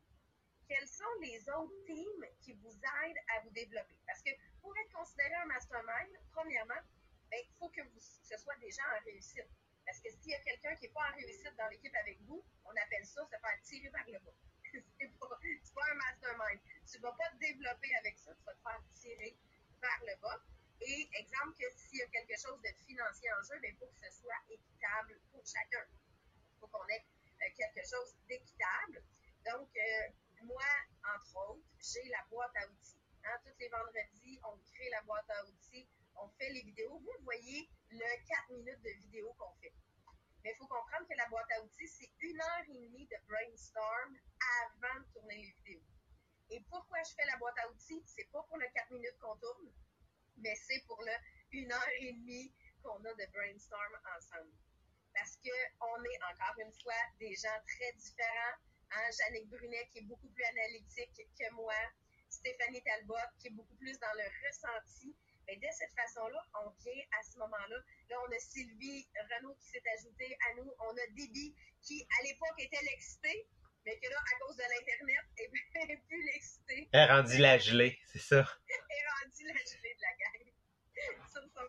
Quels 0.68 0.88
sont 0.88 1.14
les 1.22 1.48
autres 1.48 1.84
teams 1.86 2.26
qui 2.40 2.52
vous 2.52 2.76
aident 2.76 3.22
à 3.34 3.40
vous 3.40 3.50
développer? 3.50 3.96
Parce 4.06 4.22
que 4.22 4.30
pour 4.60 4.76
être 4.76 4.92
considéré 4.92 5.34
un 5.34 5.46
mastermind, 5.46 6.12
premièrement, 6.32 6.82
il 6.84 7.30
ben, 7.30 7.44
faut 7.58 7.70
que 7.70 7.82
vous, 7.82 8.00
ce 8.00 8.36
soit 8.36 8.56
des 8.56 8.70
gens 8.70 8.84
en 8.96 9.04
réussite. 9.04 9.48
Parce 9.86 10.00
que 10.00 10.10
s'il 10.10 10.30
y 10.30 10.34
a 10.34 10.40
quelqu'un 10.40 10.74
qui 10.76 10.86
n'est 10.86 10.92
pas 10.92 11.08
en 11.10 11.16
réussite 11.16 11.56
dans 11.56 11.68
l'équipe 11.68 11.94
avec 11.94 12.20
vous, 12.22 12.44
on 12.66 12.70
appelle 12.70 13.06
ça 13.06 13.24
se 13.24 13.30
faire 13.30 13.62
tirer 13.62 13.90
par 13.90 14.04
le 14.06 14.18
bas. 14.18 14.34
C'est 14.98 15.18
pas, 15.18 15.28
pas 15.28 15.86
un 15.90 15.94
mastermind. 15.94 16.60
Tu 16.90 16.98
vas 16.98 17.12
pas 17.12 17.30
te 17.30 17.36
développer 17.36 17.94
avec 17.96 18.18
ça, 18.18 18.34
tu 18.34 18.44
vas 18.44 18.54
te 18.54 18.62
faire 18.62 18.82
tirer 18.94 19.36
vers 19.80 20.02
le 20.06 20.20
bas. 20.20 20.40
Et 20.80 21.08
exemple 21.12 21.56
que 21.58 21.66
s'il 21.76 21.98
y 21.98 22.02
a 22.02 22.06
quelque 22.08 22.38
chose 22.40 22.60
de 22.62 22.68
financier 22.86 23.30
en 23.32 23.42
jeu, 23.42 23.58
il 23.64 23.76
faut 23.76 23.86
que 23.86 23.98
ce 23.98 24.10
soit 24.20 24.40
équitable 24.48 25.20
pour 25.32 25.44
chacun. 25.44 25.84
Il 26.54 26.60
faut 26.60 26.68
qu'on 26.68 26.86
ait 26.88 27.04
euh, 27.42 27.50
quelque 27.56 27.82
chose 27.88 28.14
d'équitable. 28.28 29.02
Donc, 29.44 29.68
euh, 29.76 30.08
moi, 30.42 30.64
entre 31.14 31.50
autres, 31.50 31.66
j'ai 31.80 32.08
la 32.08 32.24
boîte 32.30 32.54
à 32.56 32.68
outils. 32.68 32.96
Hein, 33.24 33.36
tous 33.44 33.58
les 33.58 33.68
vendredis, 33.68 34.40
on 34.44 34.56
crée 34.72 34.88
la 34.90 35.02
boîte 35.02 35.28
à 35.30 35.44
outils, 35.46 35.88
on 36.16 36.28
fait 36.38 36.50
les 36.50 36.62
vidéos. 36.62 36.98
Vous 36.98 37.24
voyez 37.24 37.68
le 37.90 38.26
4 38.28 38.50
minutes 38.50 38.82
de 38.82 38.90
vidéo 39.02 39.32
qu'on 39.34 39.52
fait. 39.60 39.72
Il 40.48 40.56
faut 40.56 40.66
comprendre 40.66 41.06
que 41.06 41.16
la 41.16 41.28
boîte 41.28 41.50
à 41.52 41.62
outils, 41.62 41.88
c'est 41.88 42.10
une 42.20 42.40
heure 42.40 42.64
et 42.68 42.72
demie 42.72 43.06
de 43.06 43.16
brainstorm 43.28 44.16
avant 44.64 45.00
de 45.00 45.12
tourner 45.12 45.36
les 45.36 45.52
vidéos. 45.60 45.84
Et 46.48 46.64
pourquoi 46.70 47.02
je 47.02 47.12
fais 47.14 47.26
la 47.26 47.36
boîte 47.36 47.58
à 47.58 47.70
outils? 47.70 48.02
C'est 48.06 48.30
pas 48.32 48.42
pour 48.44 48.56
le 48.56 48.66
4 48.72 48.90
minutes 48.92 49.18
qu'on 49.20 49.36
tourne, 49.36 49.70
mais 50.38 50.54
c'est 50.56 50.80
pour 50.86 51.02
le 51.02 51.12
une 51.52 51.70
heure 51.70 51.88
et 52.00 52.12
demie 52.12 52.52
qu'on 52.82 52.96
a 53.04 53.12
de 53.12 53.26
brainstorm 53.32 53.98
ensemble. 54.16 54.52
Parce 55.14 55.36
qu'on 55.36 56.04
est 56.04 56.22
encore 56.32 56.58
une 56.60 56.72
fois 56.80 57.02
des 57.18 57.34
gens 57.34 57.60
très 57.66 57.92
différents. 57.92 58.56
Hein? 58.90 59.10
Brunet 59.46 59.88
qui 59.92 59.98
est 59.98 60.08
beaucoup 60.08 60.28
plus 60.28 60.44
analytique 60.44 61.28
que 61.38 61.52
moi, 61.52 61.74
Stéphanie 62.30 62.82
Talbot 62.84 63.16
qui 63.38 63.48
est 63.48 63.50
beaucoup 63.50 63.76
plus 63.76 63.98
dans 63.98 64.12
le 64.16 64.24
ressenti 64.46 65.14
mais 65.48 65.56
de 65.56 65.68
cette 65.72 65.92
façon-là, 65.94 66.44
on 66.62 66.70
vient 66.84 67.02
à 67.18 67.22
ce 67.22 67.38
moment-là. 67.38 67.76
Là, 68.10 68.16
on 68.28 68.32
a 68.32 68.38
Sylvie 68.38 69.08
Renaud 69.16 69.54
qui 69.54 69.68
s'est 69.68 69.82
ajoutée 69.98 70.36
à 70.50 70.54
nous. 70.56 70.70
On 70.80 70.92
a 70.92 71.06
Déby 71.16 71.56
qui, 71.80 72.06
à 72.20 72.22
l'époque, 72.22 72.54
était 72.58 72.82
l'excité, 72.82 73.48
mais 73.86 73.98
que 73.98 74.10
là, 74.10 74.18
à 74.18 74.38
cause 74.40 74.56
de 74.56 74.62
l'Internet, 74.62 75.24
est 75.90 75.96
plus 76.06 76.22
l'excité. 76.24 76.88
Elle 76.92 77.00
est 77.00 77.12
rendue 77.12 77.38
la 77.38 77.58
gelée, 77.58 77.98
c'est 78.04 78.20
ça? 78.20 78.46
Elle 78.68 78.76
est 78.76 79.08
rendue 79.24 79.46
la 79.46 79.64
gelée 79.64 79.94
de 79.94 80.02
la 80.02 80.14
gang 80.20 80.52
sur 81.32 81.42
son. 81.42 81.66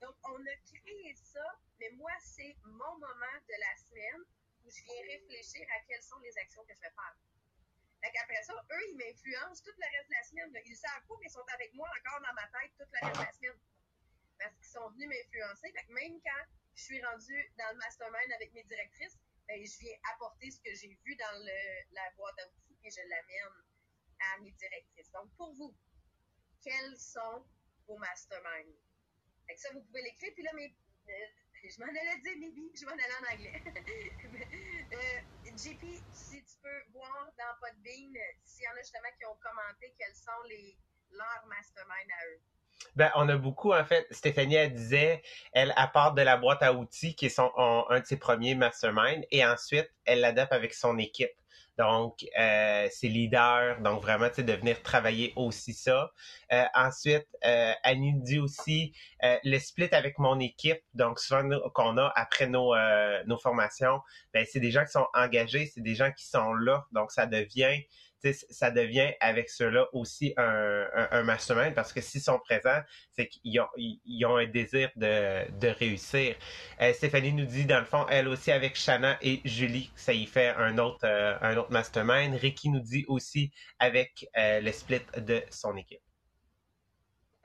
Donc, 0.00 0.16
on 0.24 0.40
a 0.40 0.56
créé 0.66 1.14
ça, 1.14 1.44
mais 1.78 1.90
moi, 1.90 2.12
c'est 2.20 2.56
mon 2.64 2.94
moment 2.98 3.38
de 3.46 3.54
la 3.60 3.76
semaine 3.76 4.24
où 4.64 4.70
je 4.70 4.82
viens 4.82 5.02
réfléchir 5.06 5.66
à 5.76 5.80
quelles 5.86 6.02
sont 6.02 6.18
les 6.18 6.36
actions 6.38 6.64
que 6.64 6.74
je 6.74 6.80
vais 6.80 6.90
faire. 6.90 7.16
Fait 8.00 8.10
qu'après 8.12 8.42
ça, 8.42 8.54
eux, 8.54 8.84
ils 8.88 8.96
m'influencent 8.96 9.62
toute 9.62 9.76
le 9.76 9.88
reste 9.96 10.08
de 10.08 10.14
la 10.14 10.22
semaine. 10.24 10.62
Ils 10.64 10.76
savent 10.76 11.04
pas, 11.06 11.14
mais 11.20 11.26
ils 11.26 11.36
sont 11.36 11.44
avec 11.52 11.72
moi 11.74 11.88
encore 11.98 12.20
dans 12.20 12.32
ma 12.32 12.46
tête 12.48 12.72
toute 12.78 12.88
le 12.88 13.06
reste 13.06 13.20
de 13.20 13.24
la 13.24 13.32
semaine. 13.32 13.60
Parce 14.38 14.54
qu'ils 14.56 14.72
sont 14.72 14.88
venus 14.90 15.08
m'influencer. 15.08 15.72
Fait 15.72 15.84
que 15.84 15.92
même 15.92 16.20
quand 16.22 16.44
je 16.74 16.82
suis 16.82 17.04
rendue 17.04 17.52
dans 17.58 17.70
le 17.72 17.78
mastermind 17.78 18.32
avec 18.32 18.52
mes 18.54 18.64
directrices, 18.64 19.18
ben, 19.46 19.60
je 19.66 19.78
viens 19.80 19.96
apporter 20.14 20.50
ce 20.50 20.60
que 20.60 20.74
j'ai 20.74 20.96
vu 21.04 21.16
dans 21.16 21.44
le, 21.44 21.58
la 21.92 22.10
boîte 22.16 22.38
à 22.38 22.48
outils 22.48 22.78
et 22.84 22.90
je 22.90 23.00
l'amène 23.00 23.64
à 24.20 24.38
mes 24.40 24.52
directrices. 24.52 25.10
Donc, 25.10 25.34
pour 25.36 25.52
vous, 25.54 25.74
quels 26.62 26.96
sont 26.98 27.44
vos 27.86 27.98
masterminds? 27.98 28.78
Fait 29.46 29.54
que 29.54 29.60
ça, 29.60 29.72
vous 29.72 29.82
pouvez 29.82 30.02
l'écrire. 30.02 30.32
Puis 30.34 30.42
là, 30.42 30.52
mes, 30.54 30.74
euh, 31.08 31.26
je 31.64 31.80
m'en 31.80 31.88
allais 31.88 32.20
dire 32.22 32.36
maybe, 32.38 32.70
je 32.74 32.84
m'en 32.84 32.92
allais 32.92 33.18
en 33.20 33.34
anglais. 33.34 33.62
euh, 34.92 35.50
JP, 35.56 35.84
si 36.12 36.42
tu 36.42 36.56
peux 36.62 36.92
voir 36.92 37.30
dans 37.38 37.54
Podbean 37.60 38.14
s'il 38.44 38.64
y 38.64 38.68
en 38.68 38.72
a 38.72 38.80
justement 38.80 39.08
qui 39.18 39.26
ont 39.26 39.36
commenté 39.42 39.94
quels 39.98 40.14
sont 40.14 40.42
les, 40.48 40.76
leurs 41.12 41.46
masterminds 41.48 42.10
à 42.10 42.26
eux. 42.32 42.40
Ben, 42.96 43.10
on 43.14 43.28
a 43.28 43.36
beaucoup, 43.36 43.72
en 43.72 43.84
fait. 43.84 44.06
Stéphanie, 44.10 44.54
elle 44.54 44.72
disait, 44.72 45.22
elle 45.52 45.72
apporte 45.76 46.16
de 46.16 46.22
la 46.22 46.36
boîte 46.36 46.62
à 46.62 46.72
outils 46.72 47.14
qui 47.14 47.26
est 47.26 47.38
un 47.38 48.00
de 48.00 48.06
ses 48.06 48.16
premiers 48.16 48.54
masterminds 48.54 49.24
et 49.30 49.44
ensuite, 49.44 49.90
elle 50.04 50.20
l'adapte 50.20 50.52
avec 50.52 50.74
son 50.74 50.98
équipe. 50.98 51.30
Donc, 51.80 52.26
euh, 52.38 52.88
c'est 52.92 53.08
leader, 53.08 53.80
donc 53.80 54.02
vraiment, 54.02 54.28
tu 54.28 54.34
sais, 54.34 54.42
de 54.42 54.52
venir 54.52 54.82
travailler 54.82 55.32
aussi 55.34 55.72
ça. 55.72 56.12
Euh, 56.52 56.64
ensuite, 56.74 57.26
euh, 57.46 57.72
Annie 57.82 58.12
dit 58.16 58.38
aussi 58.38 58.92
euh, 59.24 59.38
le 59.44 59.58
split 59.58 59.88
avec 59.92 60.18
mon 60.18 60.38
équipe. 60.40 60.82
Donc, 60.92 61.18
souvent 61.18 61.42
qu'on 61.72 61.96
a 61.96 62.12
après 62.16 62.48
nos, 62.48 62.74
euh, 62.74 63.22
nos 63.26 63.38
formations, 63.38 64.00
ben, 64.34 64.44
c'est 64.46 64.60
des 64.60 64.70
gens 64.70 64.84
qui 64.84 64.90
sont 64.90 65.06
engagés, 65.14 65.70
c'est 65.74 65.80
des 65.80 65.94
gens 65.94 66.12
qui 66.12 66.26
sont 66.26 66.52
là. 66.52 66.84
Donc, 66.92 67.12
ça 67.12 67.24
devient 67.24 67.82
ça 68.50 68.70
devient 68.70 69.12
avec 69.20 69.48
ceux-là 69.50 69.88
aussi 69.92 70.34
un, 70.36 71.22
mastermind 71.22 71.74
parce 71.74 71.92
que 71.92 72.00
s'ils 72.00 72.20
sont 72.20 72.38
présents, 72.38 72.80
c'est 73.12 73.28
qu'ils 73.28 73.60
ont, 73.60 74.36
un 74.36 74.46
désir 74.46 74.90
de, 74.96 75.68
réussir. 75.68 76.36
Euh, 76.80 76.92
Stéphanie 76.92 77.32
nous 77.32 77.46
dit, 77.46 77.64
dans 77.64 77.78
le 77.78 77.84
fond, 77.84 78.06
elle 78.08 78.28
aussi 78.28 78.50
avec 78.50 78.76
Shanna 78.76 79.18
et 79.22 79.40
Julie, 79.44 79.90
ça 79.96 80.12
y 80.12 80.26
fait 80.26 80.48
un 80.48 80.78
autre, 80.78 81.04
euh, 81.04 81.38
un 81.40 81.56
autre 81.56 81.70
mastermind. 81.70 82.34
Ricky 82.34 82.68
nous 82.68 82.80
dit 82.80 83.04
aussi 83.08 83.52
avec 83.78 84.28
euh, 84.36 84.60
le 84.60 84.72
split 84.72 85.02
de 85.16 85.42
son 85.50 85.76
équipe. 85.76 86.02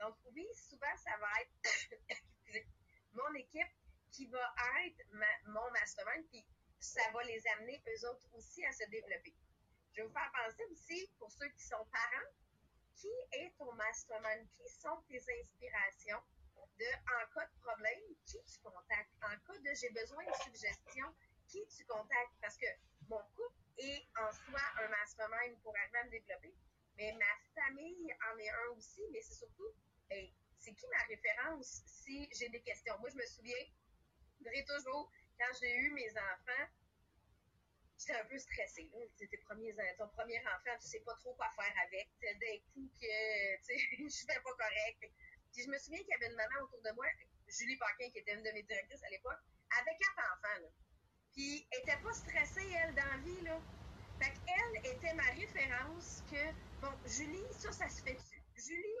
Donc 0.00 0.14
oui, 0.34 0.46
souvent 0.54 0.94
ça 0.96 1.12
va 1.20 1.28
être 1.40 2.64
mon 3.12 3.34
équipe 3.34 3.68
qui 4.12 4.26
va 4.26 4.54
être 4.86 5.04
mon 5.46 5.70
mastermind, 5.72 6.24
puis 6.30 6.44
ça 6.78 7.02
va 7.12 7.22
les 7.24 7.42
amener 7.58 7.82
eux 7.86 8.08
autres 8.08 8.26
aussi 8.34 8.64
à 8.64 8.72
se 8.72 8.88
développer. 8.90 9.34
Je 9.96 10.02
vais 10.02 10.08
vous 10.08 10.12
faire 10.12 10.30
penser 10.44 10.62
aussi, 10.70 11.10
pour 11.18 11.32
ceux 11.32 11.48
qui 11.48 11.64
sont 11.64 11.82
parents, 11.90 12.30
qui 12.96 13.08
est 13.32 13.50
ton 13.56 13.72
mastermind? 13.72 14.46
Qui 14.50 14.68
sont 14.68 15.00
tes 15.08 15.22
inspirations 15.40 16.20
de, 16.78 16.84
en 16.84 17.32
cas 17.32 17.46
de 17.46 17.60
problème, 17.62 18.00
qui 18.26 18.36
tu 18.44 18.58
contactes? 18.60 19.10
En 19.22 19.32
cas 19.46 19.58
de 19.58 19.74
j'ai 19.74 19.88
besoin 19.90 20.22
de 20.22 20.32
suggestions, 20.44 21.14
qui 21.48 21.66
tu 21.68 21.86
contactes? 21.86 22.36
Parce 22.42 22.58
que 22.58 22.66
mon 23.08 23.22
couple 23.34 23.56
est 23.78 24.06
en 24.20 24.30
soi 24.32 24.60
un 24.84 24.88
mastermind 24.88 25.58
pour 25.62 25.74
arriver 25.74 25.98
à 25.98 26.04
me 26.04 26.10
développer, 26.10 26.54
mais 26.98 27.12
ma 27.14 27.62
famille 27.62 28.14
en 28.30 28.36
est 28.36 28.50
un 28.50 28.68
aussi, 28.76 29.00
mais 29.12 29.22
c'est 29.22 29.46
surtout, 29.46 29.72
ben, 30.10 30.28
c'est 30.58 30.74
qui 30.74 30.86
ma 30.88 31.04
référence 31.04 31.82
si 31.86 32.28
j'ai 32.34 32.50
des 32.50 32.60
questions? 32.60 32.98
Moi, 32.98 33.08
je 33.08 33.16
me 33.16 33.24
souviens, 33.24 33.64
toujours, 34.68 35.10
quand 35.38 35.58
j'ai 35.58 35.74
eu 35.74 35.90
mes 35.92 36.10
enfants, 36.10 36.68
j'étais 38.06 38.20
un 38.20 38.24
peu 38.24 38.38
stressée. 38.38 38.88
Là. 38.92 39.00
Tes 39.18 39.38
premiers, 39.38 39.74
ton 39.98 40.08
premier 40.08 40.38
enfant, 40.40 40.76
tu 40.80 40.86
sais 40.86 41.00
pas 41.00 41.14
trop 41.16 41.34
quoi 41.34 41.50
faire 41.56 41.74
avec. 41.86 42.08
D'un 42.22 42.58
coup 42.72 42.88
que 43.00 43.06
je 44.08 44.24
fais 44.26 44.40
pas 44.40 44.54
correct. 44.54 45.10
Puis 45.52 45.62
je 45.64 45.70
me 45.70 45.78
souviens 45.78 45.98
qu'il 46.00 46.10
y 46.10 46.14
avait 46.14 46.28
une 46.28 46.36
maman 46.36 46.62
autour 46.62 46.82
de 46.82 46.90
moi, 46.92 47.06
Julie 47.48 47.76
Paquin, 47.76 48.10
qui 48.10 48.18
était 48.18 48.34
une 48.34 48.42
de 48.42 48.50
mes 48.52 48.62
directrices 48.62 49.02
à 49.02 49.10
l'époque, 49.10 49.40
avec 49.80 49.98
quatre 49.98 50.32
enfants. 50.32 50.62
Là. 50.62 50.68
Puis 51.32 51.66
elle 51.70 51.80
était 51.80 52.02
pas 52.02 52.12
stressée, 52.12 52.70
elle, 52.82 52.94
dans 52.94 53.06
la 53.06 53.18
vie. 53.18 53.40
Là. 53.42 53.60
Fait 54.20 54.32
était 54.84 55.14
ma 55.14 55.30
référence 55.32 56.22
que, 56.30 56.52
bon, 56.80 56.92
Julie, 57.06 57.44
ça, 57.52 57.72
ça 57.72 57.88
se 57.88 58.02
fait 58.02 58.14
dessus. 58.14 58.42
Julie, 58.56 59.00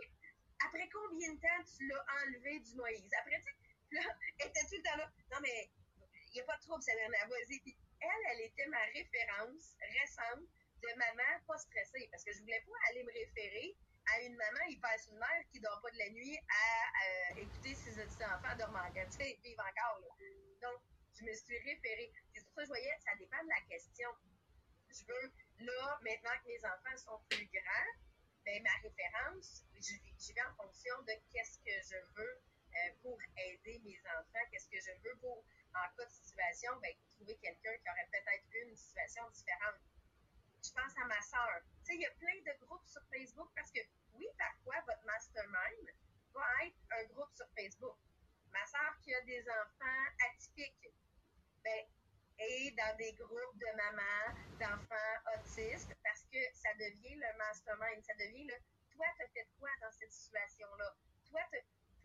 après 0.66 0.88
combien 0.92 1.32
de 1.32 1.40
temps 1.40 1.64
tu 1.76 1.86
l'as 1.86 2.04
enlevé 2.22 2.60
du 2.60 2.74
Moïse? 2.74 3.10
Après, 3.20 3.38
tu 3.38 3.44
sais, 3.44 4.02
là, 4.02 4.02
elle 4.38 4.48
était 4.48 4.60
tout 4.68 4.76
le 4.76 4.82
temps 4.82 4.96
là. 4.96 5.10
Non, 5.32 5.38
mais 5.40 5.70
il 6.28 6.32
n'y 6.34 6.40
a 6.40 6.44
pas 6.44 6.56
de 6.56 6.62
trouble, 6.62 6.82
Sabrina, 6.82 7.26
vas-y. 7.28 7.76
Elle, 8.00 8.24
elle 8.32 8.40
était 8.40 8.66
ma 8.66 8.82
référence 8.92 9.76
récente 10.00 10.48
de 10.82 10.88
maman 10.98 11.40
pas 11.46 11.58
stressée 11.58 12.08
parce 12.10 12.24
que 12.24 12.32
je 12.32 12.40
voulais 12.40 12.62
pas 12.66 12.76
aller 12.90 13.02
me 13.02 13.12
référer 13.12 13.76
à 14.14 14.20
une 14.22 14.36
maman 14.36 14.64
hyper 14.68 14.94
mère 15.12 15.42
qui 15.50 15.60
dort 15.60 15.80
pas 15.82 15.90
de 15.90 15.98
la 15.98 16.10
nuit 16.10 16.38
à 16.48 17.34
euh, 17.34 17.42
écouter 17.42 17.74
ses 17.74 17.98
enfants 18.00 18.56
dormir 18.58 18.86
tu 18.94 19.16
sais, 19.18 19.38
vivre 19.42 19.62
encore. 19.62 20.00
Donc, 20.62 20.80
je 21.18 21.24
me 21.24 21.32
suis 21.32 21.58
référée. 21.58 22.12
C'est 22.34 22.44
pour 22.44 22.54
ça 22.54 22.60
que 22.60 22.64
je 22.64 22.68
voyais, 22.68 22.96
ça 23.04 23.16
dépend 23.18 23.42
de 23.42 23.48
la 23.48 23.60
question. 23.68 24.08
Je 24.90 25.04
veux, 25.06 25.32
là, 25.66 25.98
maintenant 26.02 26.36
que 26.42 26.48
mes 26.48 26.64
enfants 26.64 26.96
sont 26.96 27.20
plus 27.28 27.46
grands, 27.46 27.92
ben, 28.44 28.62
ma 28.62 28.74
référence, 28.82 29.64
j'y 29.80 30.32
vais 30.32 30.42
en 30.42 30.54
fonction 30.54 30.94
de 31.02 31.12
qu'est-ce 31.32 31.58
que 31.58 31.74
je 31.82 31.98
veux 32.14 32.40
euh, 32.76 32.92
pour 33.02 33.18
aider 33.36 33.80
mes 33.84 33.98
enfants, 34.18 34.44
qu'est-ce 34.50 34.68
que 34.68 34.80
je 34.80 34.92
veux 35.02 35.16
pour 35.20 35.44
en 35.76 35.96
cas 35.96 36.04
de 36.04 36.10
situation, 36.10 36.72
ben, 36.80 36.92
trouver 37.10 37.36
quelqu'un 37.36 37.76
qui 37.78 37.90
aurait 37.90 38.08
peut-être 38.10 38.44
eu 38.52 38.68
une 38.68 38.76
situation 38.76 39.28
différente. 39.30 39.80
Je 40.62 40.72
pense 40.72 40.92
à 40.96 41.04
ma 41.06 41.20
soeur. 41.22 41.62
Tu 41.84 41.92
sais, 41.92 41.94
il 41.94 42.00
y 42.00 42.06
a 42.06 42.14
plein 42.18 42.40
de 42.42 42.58
groupes 42.64 42.86
sur 42.86 43.02
Facebook 43.12 43.50
parce 43.54 43.70
que, 43.70 43.80
oui, 44.14 44.26
parfois, 44.38 44.80
votre 44.86 45.04
mastermind 45.04 45.88
va 46.34 46.66
être 46.66 46.80
un 46.90 47.04
groupe 47.14 47.32
sur 47.34 47.46
Facebook? 47.56 47.96
Ma 48.50 48.64
soeur 48.66 48.98
qui 49.02 49.14
a 49.14 49.20
des 49.22 49.44
enfants 49.48 50.04
atypiques, 50.30 50.90
ben, 51.62 51.84
est 52.38 52.70
dans 52.76 52.96
des 52.96 53.12
groupes 53.14 53.58
de 53.58 53.76
mamans, 53.76 54.38
d'enfants 54.60 55.16
autistes, 55.34 55.94
parce 56.02 56.22
que 56.24 56.38
ça 56.52 56.72
devient 56.74 57.14
le 57.14 57.38
mastermind, 57.38 58.02
ça 58.04 58.14
devient 58.14 58.44
le 58.44 58.54
toi, 58.96 59.06
t'as 59.18 59.28
fait 59.28 59.46
quoi 59.58 59.68
dans 59.82 59.92
cette 59.92 60.12
situation-là? 60.12 60.96
Toi, 61.28 61.40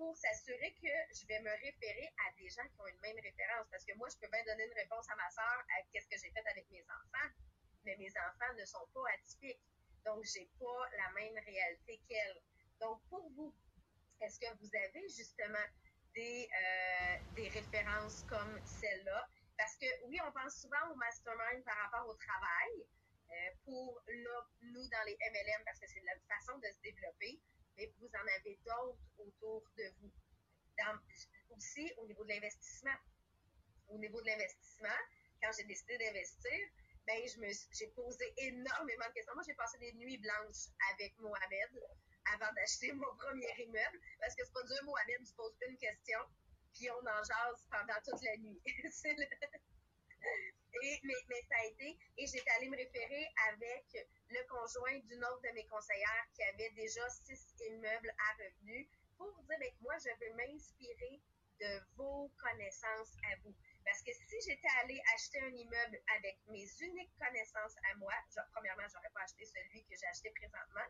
pour 0.01 0.17
s'assurer 0.17 0.73
que 0.81 0.89
je 1.13 1.27
vais 1.27 1.39
me 1.41 1.51
référer 1.61 2.09
à 2.25 2.33
des 2.33 2.49
gens 2.49 2.65
qui 2.73 2.81
ont 2.81 2.87
une 2.87 2.99
même 3.01 3.21
référence. 3.21 3.67
Parce 3.69 3.85
que 3.85 3.93
moi, 3.97 4.09
je 4.09 4.17
peux 4.17 4.27
bien 4.33 4.43
donner 4.45 4.65
une 4.65 4.73
réponse 4.73 5.05
à 5.09 5.15
ma 5.15 5.29
soeur 5.29 5.61
à 5.77 5.83
qu'est-ce 5.93 6.09
que 6.09 6.17
j'ai 6.17 6.31
fait 6.31 6.49
avec 6.49 6.67
mes 6.71 6.81
enfants, 6.81 7.29
mais 7.85 7.95
mes 7.97 8.09
enfants 8.09 8.51
ne 8.57 8.65
sont 8.65 8.87
pas 8.95 9.05
atypiques. 9.13 9.61
Donc, 10.03 10.25
j'ai 10.25 10.49
pas 10.57 10.81
la 10.97 11.11
même 11.11 11.37
réalité 11.45 12.01
qu'elle. 12.09 12.41
Donc, 12.79 12.99
pour 13.09 13.29
vous, 13.37 13.53
est-ce 14.21 14.39
que 14.39 14.49
vous 14.57 14.71
avez 14.73 15.07
justement 15.07 15.67
des, 16.15 16.49
euh, 16.49 17.49
références 17.53 18.23
comme 18.23 18.59
celle-là? 18.65 19.29
Parce 19.55 19.77
que 19.77 19.85
oui, 20.07 20.17
on 20.25 20.31
pense 20.31 20.61
souvent 20.61 20.89
au 20.91 20.95
mastermind 20.95 21.63
par 21.63 21.77
rapport 21.77 22.09
au 22.09 22.15
travail. 22.15 22.87
Euh, 23.29 23.51
pour 23.63 24.01
nous, 24.09 24.89
dans 24.89 25.03
les 25.05 25.17
MLM, 25.29 25.63
parce 25.63 25.79
que 25.79 25.87
c'est 25.87 26.01
la 26.01 26.17
façon 26.27 26.57
de 26.57 26.67
se 26.71 26.81
développer 26.81 27.39
mais 27.77 27.91
vous 27.99 28.07
en 28.07 28.27
avez 28.39 28.59
d'autres 28.65 28.99
autour 29.17 29.63
de 29.77 29.83
vous. 29.99 30.11
Aussi 31.51 31.91
au 31.97 32.07
niveau 32.07 32.23
de 32.23 32.29
l'investissement. 32.29 32.95
Au 33.89 33.97
niveau 33.97 34.19
de 34.21 34.25
l'investissement, 34.25 34.99
quand 35.41 35.51
j'ai 35.57 35.65
décidé 35.65 35.97
d'investir, 35.97 36.69
ben, 37.05 37.21
j'ai 37.71 37.87
posé 37.89 38.33
énormément 38.37 39.05
de 39.07 39.13
questions. 39.13 39.33
Moi, 39.33 39.43
j'ai 39.45 39.53
passé 39.55 39.77
des 39.79 39.93
nuits 39.93 40.17
blanches 40.17 40.69
avec 40.93 41.17
Mohamed 41.19 41.69
avant 42.33 42.51
d'acheter 42.53 42.93
mon 42.93 43.15
premier 43.17 43.51
immeuble, 43.57 43.99
parce 44.19 44.35
que 44.35 44.45
c'est 44.45 44.53
pas 44.53 44.63
dur, 44.63 44.83
Mohamed, 44.85 45.25
tu 45.25 45.33
poses 45.33 45.55
une 45.67 45.77
question, 45.77 46.19
puis 46.73 46.89
on 46.91 46.99
en 46.99 47.23
jase 47.23 47.65
pendant 47.69 47.99
toute 48.05 48.21
la 48.21 48.37
nuit. 48.37 48.61
le... 48.65 49.25
Et, 50.83 50.99
mais, 51.03 51.41
ça 51.49 51.57
a 51.59 51.65
été, 51.65 51.97
et 52.17 52.27
j'étais 52.27 52.49
allée 52.51 52.69
me 52.69 52.77
référer 52.77 53.27
avec 53.49 54.07
le 54.29 54.47
conjoint 54.47 54.97
d'une 54.99 55.23
autre 55.25 55.41
de 55.41 55.53
mes 55.53 55.65
conseillères 55.67 56.27
qui 56.33 56.43
avait 56.43 56.69
déjà 56.71 57.07
six 57.09 57.55
immeubles 57.67 58.13
à 58.17 58.43
revenus 58.43 58.87
pour 59.17 59.33
dire, 59.43 59.57
ben, 59.59 59.71
moi, 59.81 59.95
je 59.99 60.09
veux 60.19 60.33
m'inspirer 60.35 61.21
de 61.59 61.81
vos 61.95 62.31
connaissances 62.39 63.13
à 63.31 63.35
vous. 63.43 63.53
Parce 63.85 64.01
que 64.01 64.11
si 64.13 64.37
j'étais 64.47 64.67
allée 64.81 65.01
acheter 65.13 65.41
un 65.41 65.53
immeuble 65.53 65.99
avec 66.17 66.39
mes 66.47 66.65
uniques 66.79 67.13
connaissances 67.19 67.75
à 67.91 67.95
moi, 67.95 68.13
genre, 68.33 68.45
premièrement, 68.53 68.87
j'aurais 68.91 69.11
pas 69.13 69.21
acheté 69.21 69.45
celui 69.45 69.83
que 69.85 69.95
j'ai 69.95 70.07
acheté 70.07 70.31
présentement, 70.31 70.87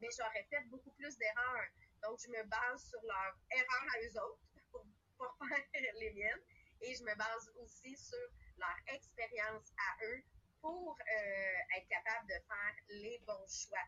mais 0.00 0.08
j'aurais 0.16 0.46
fait 0.50 0.62
beaucoup 0.68 0.90
plus 0.92 1.16
d'erreurs. 1.16 1.68
Donc, 2.02 2.20
je 2.20 2.28
me 2.28 2.42
base 2.44 2.88
sur 2.88 3.00
leurs 3.02 3.36
erreurs 3.50 3.88
à 3.94 4.00
eux 4.02 4.20
autres 4.22 4.40
pour, 4.70 4.86
pour 5.16 5.36
faire 5.72 5.94
les 5.98 6.12
miennes. 6.12 6.42
Et 6.82 6.94
je 6.94 7.04
me 7.04 7.14
base 7.14 7.50
aussi 7.56 7.96
sur 7.96 8.28
leur 8.60 8.94
expérience 8.94 9.72
à 9.88 10.04
eux 10.06 10.22
pour 10.60 10.96
euh, 11.00 11.76
être 11.76 11.88
capable 11.88 12.28
de 12.28 12.34
faire 12.34 12.74
les 12.88 13.18
bons 13.26 13.48
choix. 13.48 13.86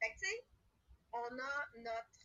Fait 0.00 0.12
que, 0.14 0.18
tu 0.20 0.26
sais, 0.26 0.44
on 1.12 1.38
a 1.38 1.66
notre 1.76 2.18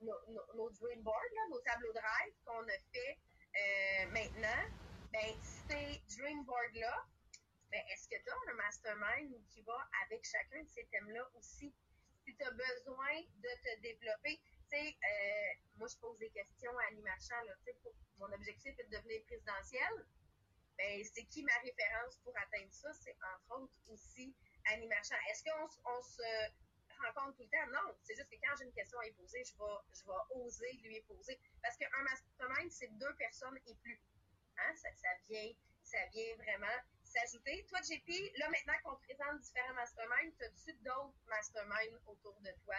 nos, 0.00 0.20
nos, 0.28 0.54
nos 0.54 0.70
dream 0.70 1.02
boards, 1.02 1.34
là, 1.34 1.42
nos 1.50 1.60
tableaux 1.60 1.92
de 1.92 1.98
rêve 1.98 2.34
qu'on 2.44 2.62
a 2.62 2.78
fait 2.92 3.18
euh, 3.56 4.10
maintenant. 4.10 4.62
ben, 5.12 5.34
ces 5.42 6.02
Dreamboard-là, 6.16 7.06
ben, 7.70 7.82
est-ce 7.92 8.08
que 8.08 8.16
tu 8.22 8.30
as 8.30 8.52
un 8.52 8.54
mastermind 8.54 9.34
qui 9.48 9.62
va 9.62 9.88
avec 10.04 10.24
chacun 10.24 10.62
de 10.62 10.68
ces 10.68 10.86
thèmes-là 10.86 11.28
aussi? 11.34 11.74
Si 12.24 12.36
tu 12.36 12.44
as 12.44 12.50
besoin 12.50 13.20
de 13.36 13.48
te 13.64 13.80
développer, 13.80 14.40
tu 14.70 14.76
sais, 14.76 14.96
euh, 15.02 15.52
moi, 15.76 15.88
je 15.88 15.96
pose 15.96 16.18
des 16.18 16.30
questions 16.30 16.76
à 16.78 16.82
Annie 16.90 17.02
Marchand, 17.02 17.40
mon 18.18 18.32
objectif 18.32 18.78
est 18.78 18.84
de 18.84 18.96
devenir 18.96 19.22
présidentielle. 19.24 20.06
Ben, 20.76 21.02
c'est 21.04 21.24
qui 21.24 21.42
ma 21.42 21.56
référence 21.58 22.16
pour 22.22 22.36
atteindre 22.36 22.72
ça? 22.72 22.92
C'est 22.92 23.16
entre 23.34 23.62
autres 23.62 23.78
aussi 23.88 24.34
Annie 24.66 24.86
Marchand. 24.86 25.16
Est-ce 25.30 25.42
qu'on 25.42 25.68
on 25.90 26.02
se 26.02 26.22
rencontre 27.02 27.36
tout 27.36 27.42
le 27.42 27.48
temps? 27.48 27.66
Non. 27.72 27.94
C'est 28.02 28.14
juste 28.14 28.30
que 28.30 28.36
quand 28.36 28.54
j'ai 28.58 28.64
une 28.64 28.72
question 28.72 28.98
à 29.00 29.04
lui 29.04 29.12
poser, 29.12 29.42
je 29.44 29.54
vais, 29.54 29.78
je 29.94 30.04
vais 30.04 30.44
oser 30.44 30.72
lui 30.84 31.00
poser. 31.02 31.38
Parce 31.62 31.76
qu'un 31.76 32.02
mastermind, 32.02 32.70
c'est 32.70 32.96
deux 32.98 33.14
personnes 33.16 33.58
et 33.66 33.74
plus. 33.82 34.00
Hein? 34.58 34.74
Ça, 34.76 35.08
vient, 35.28 35.52
ça 35.82 35.98
vient 36.12 36.36
vraiment 36.36 36.78
s'ajouter. 37.02 37.64
Toi, 37.68 37.80
JP, 37.82 38.38
là, 38.38 38.48
maintenant 38.50 38.78
qu'on 38.84 38.96
présente 38.96 39.40
différents 39.40 39.74
masterminds, 39.74 40.34
as-tu 40.42 40.72
d'autres 40.74 41.18
masterminds 41.26 41.98
autour 42.06 42.38
de 42.40 42.52
toi? 42.64 42.76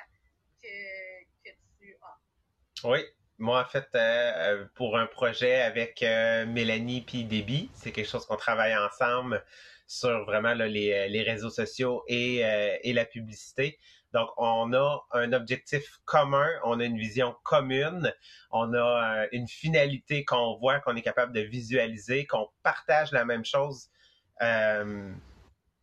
Que, 0.62 1.50
tu 1.80 1.96
as? 2.02 2.88
Oui. 2.88 3.00
Moi, 3.40 3.62
en 3.62 3.66
fait, 3.66 3.88
euh, 3.96 4.00
euh, 4.00 4.66
pour 4.76 4.98
un 4.98 5.06
projet 5.06 5.62
avec 5.62 6.04
euh, 6.04 6.46
Mélanie 6.46 7.02
puis 7.02 7.24
Déby, 7.24 7.72
c'est 7.74 7.94
quelque 7.94 8.10
chose 8.10 8.26
qu'on 8.26 8.36
travaille 8.36 8.76
ensemble 8.76 9.46
sur 9.88 10.26
vraiment 10.26 10.54
les, 10.54 11.08
les, 11.08 11.24
réseaux 11.24 11.50
sociaux 11.50 12.04
et, 12.08 12.42
et 12.84 12.94
la 12.94 13.06
publicité. 13.06 13.80
Donc, 14.14 14.30
on 14.38 14.72
a 14.74 15.04
un 15.14 15.34
objectif 15.34 16.00
commun, 16.06 16.48
on 16.64 16.80
a 16.80 16.86
une 16.86 16.98
vision 16.98 17.36
commune, 17.44 18.14
on 18.52 18.74
a 18.76 19.26
une 19.32 19.48
finalité 19.48 20.26
qu'on 20.26 20.58
voit, 20.58 20.80
qu'on 20.80 20.96
est 20.96 21.02
capable 21.02 21.34
de 21.34 21.42
visualiser, 21.42 22.28
qu'on 22.28 22.50
partage 22.62 23.12
la 23.14 23.26
même 23.26 23.46
chose. 23.46 23.90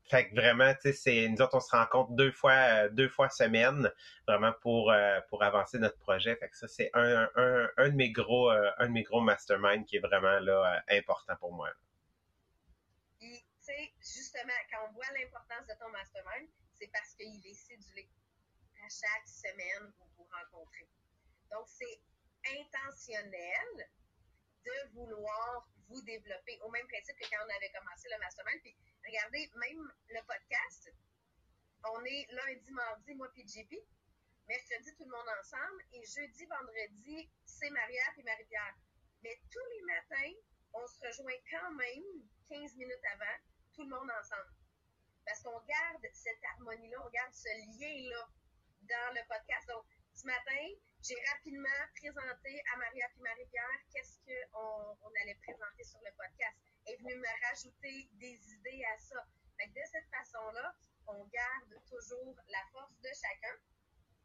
Euh, 0.07 0.11
fait 0.11 0.29
que 0.29 0.35
vraiment, 0.35 0.73
tu 0.81 0.93
sais, 0.93 1.29
nous 1.29 1.43
autres, 1.43 1.57
on 1.57 1.61
se 1.61 1.75
rencontre 1.75 2.13
deux 2.13 2.33
fois, 2.33 2.89
deux 2.89 3.09
fois 3.09 3.29
semaine, 3.29 3.91
vraiment 4.27 4.53
pour 4.61 4.91
euh, 4.91 5.21
pour 5.29 5.43
avancer 5.43 5.79
notre 5.79 5.99
projet. 5.99 6.37
Fait 6.37 6.49
que 6.49 6.57
ça, 6.57 6.69
c'est 6.69 6.91
un, 6.95 7.29
un, 7.35 7.69
un, 7.77 7.89
de 7.89 7.97
mes 7.97 8.11
gros 8.11 8.51
euh, 8.51 8.71
un 8.79 8.87
de 8.87 8.93
mes 8.93 9.03
gros 9.03 9.21
mastermind 9.21 9.85
qui 9.87 9.97
est 9.97 10.01
vraiment 10.01 10.39
là 10.41 10.83
important 10.91 11.37
pour 11.37 11.53
moi. 11.53 11.71
Et 13.21 13.39
tu 13.39 13.47
sais, 13.61 13.93
justement, 14.01 14.53
quand 14.71 14.89
on 14.89 14.93
voit 14.93 15.07
l'importance 15.19 15.67
de 15.67 15.75
ton 15.79 15.91
mastermind, 15.91 16.49
c'est 16.73 16.91
parce 16.93 17.15
qu'il 17.15 17.45
est 17.47 17.55
cédulé 17.55 18.09
à 18.85 18.89
chaque 18.89 19.27
semaine 19.27 19.93
pour 19.99 20.09
vous 20.17 20.29
rencontrer. 20.31 20.89
Donc, 21.51 21.67
c'est 21.67 22.01
intentionnel 22.47 23.89
de 24.65 24.93
vouloir 24.95 25.69
vous 25.89 26.03
développer 26.03 26.59
au 26.63 26.71
même 26.71 26.87
principe 26.89 27.17
que 27.19 27.29
quand 27.31 27.43
on 27.47 27.57
avait 27.57 27.71
commencé 27.71 28.09
le 28.11 28.19
mastermind. 28.19 28.61
Puis 28.63 28.77
regardez, 29.07 29.51
même 29.57 29.93
le 30.09 30.21
podcast, 30.27 30.91
on 31.85 32.05
est 32.05 32.27
lundi, 32.31 32.71
mardi, 32.73 33.15
moi 33.15 33.29
puis 33.33 33.47
JP. 33.47 33.75
Mercredi, 34.49 34.95
tout 34.97 35.05
le 35.05 35.11
monde 35.11 35.29
ensemble. 35.41 35.83
Et 35.93 36.05
jeudi, 36.07 36.47
vendredi, 36.47 37.31
c'est 37.45 37.71
Maria 37.71 38.03
et 38.17 38.23
Marie-Pierre. 38.23 38.77
Mais 39.23 39.41
tous 39.51 39.67
les 39.75 39.83
matins, 39.83 40.33
on 40.73 40.87
se 40.87 41.01
rejoint 41.07 41.39
quand 41.51 41.73
même 41.73 42.05
15 42.49 42.77
minutes 42.77 43.05
avant, 43.13 43.39
tout 43.75 43.83
le 43.83 43.91
monde 43.91 44.11
ensemble. 44.11 44.55
Parce 45.25 45.43
qu'on 45.43 45.61
garde 45.67 46.07
cette 46.13 46.45
harmonie-là, 46.55 46.99
on 47.05 47.11
garde 47.11 47.33
ce 47.33 47.49
lien-là 47.49 48.29
dans 48.83 49.15
le 49.15 49.23
podcast. 49.27 49.67
Donc, 49.69 49.85
ce 50.15 50.27
matin, 50.27 50.67
j'ai 51.03 51.17
rapidement 51.33 51.83
présenté 51.97 52.63
à 52.73 52.77
Maria 52.79 53.07
et 53.07 53.21
Marie-Pierre 53.21 53.81
qu'est-ce 53.93 54.19
qu'on 54.25 54.97
on 55.03 55.11
allait 55.23 55.39
présenter 55.43 55.85
sur 55.85 56.01
le 56.01 56.11
podcast. 56.17 56.57
Est 56.87 56.97
venue 56.99 57.17
me 57.17 57.49
rajouter 57.49 58.09
des 58.13 58.53
idées 58.53 58.85
à 58.95 58.99
ça. 58.99 59.27
Fait 59.59 59.69
de 59.69 59.81
cette 59.91 60.09
façon-là, 60.11 60.75
on 61.09 61.25
garde 61.27 61.75
toujours 61.89 62.37
la 62.49 62.63
force 62.73 62.99
de 63.01 63.09
chacun. 63.09 63.57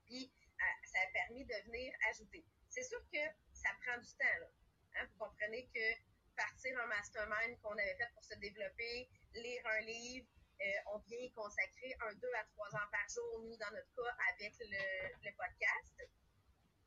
Puis, 0.06 0.32
euh, 0.60 0.86
ça 0.86 1.00
a 1.02 1.08
permis 1.12 1.46
de 1.46 1.56
venir 1.66 1.94
ajouter. 2.10 2.46
C'est 2.70 2.84
sûr 2.84 3.02
que 3.12 3.24
ça 3.54 3.70
prend 3.84 3.98
du 3.98 4.10
temps. 4.14 4.48
Hein? 4.96 5.08
Vous 5.12 5.26
comprenez 5.26 5.68
que 5.74 6.12
partir 6.36 6.80
un 6.80 6.88
mastermind 6.88 7.60
qu'on 7.62 7.74
avait 7.74 7.96
fait 7.96 8.10
pour 8.14 8.24
se 8.24 8.36
développer, 8.36 9.10
lire 9.34 9.62
un 9.66 9.82
livre, 9.82 10.28
euh, 10.62 10.94
on 10.94 11.00
vient 11.00 11.30
consacrer 11.34 11.96
un, 12.02 12.14
deux 12.16 12.34
à 12.36 12.44
trois 12.46 12.70
ans 12.76 12.88
par 12.92 13.08
jour, 13.10 13.42
nous, 13.42 13.58
dans 13.58 13.72
notre 13.72 13.94
cas, 13.96 14.16
avec 14.34 14.54
le, 14.60 15.08
le 15.24 15.32
podcast. 15.36 16.12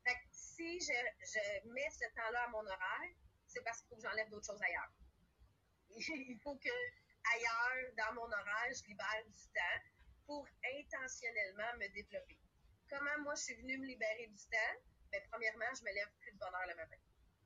Fait 0.05 0.15
que 0.15 0.25
si 0.31 0.79
je, 0.79 0.93
je 1.19 1.69
mets 1.69 1.89
ce 1.89 2.05
temps-là 2.15 2.43
à 2.45 2.47
mon 2.49 2.65
horaire, 2.65 3.11
c'est 3.47 3.61
parce 3.63 3.81
qu'il 3.81 3.89
faut 3.89 3.95
que 3.95 4.01
j'enlève 4.03 4.29
d'autres 4.29 4.45
choses 4.45 4.61
ailleurs. 4.61 4.91
Il 5.97 6.39
faut 6.43 6.55
que 6.55 6.69
ailleurs, 7.33 7.93
dans 7.97 8.13
mon 8.15 8.27
horaire, 8.27 8.71
je 8.73 8.83
libère 8.87 9.23
du 9.25 9.47
temps 9.53 9.81
pour 10.25 10.47
intentionnellement 10.77 11.77
me 11.79 11.87
développer. 11.93 12.37
Comment 12.89 13.17
moi 13.23 13.35
je 13.35 13.43
suis 13.43 13.55
venue 13.55 13.77
me 13.77 13.85
libérer 13.85 14.27
du 14.27 14.43
temps? 14.51 14.75
Bien, 15.11 15.21
premièrement, 15.31 15.73
je 15.77 15.83
me 15.83 15.93
lève 15.93 16.09
plus 16.19 16.33
de 16.33 16.37
bonne 16.37 16.53
heure 16.53 16.67
le 16.67 16.75
matin. 16.75 16.97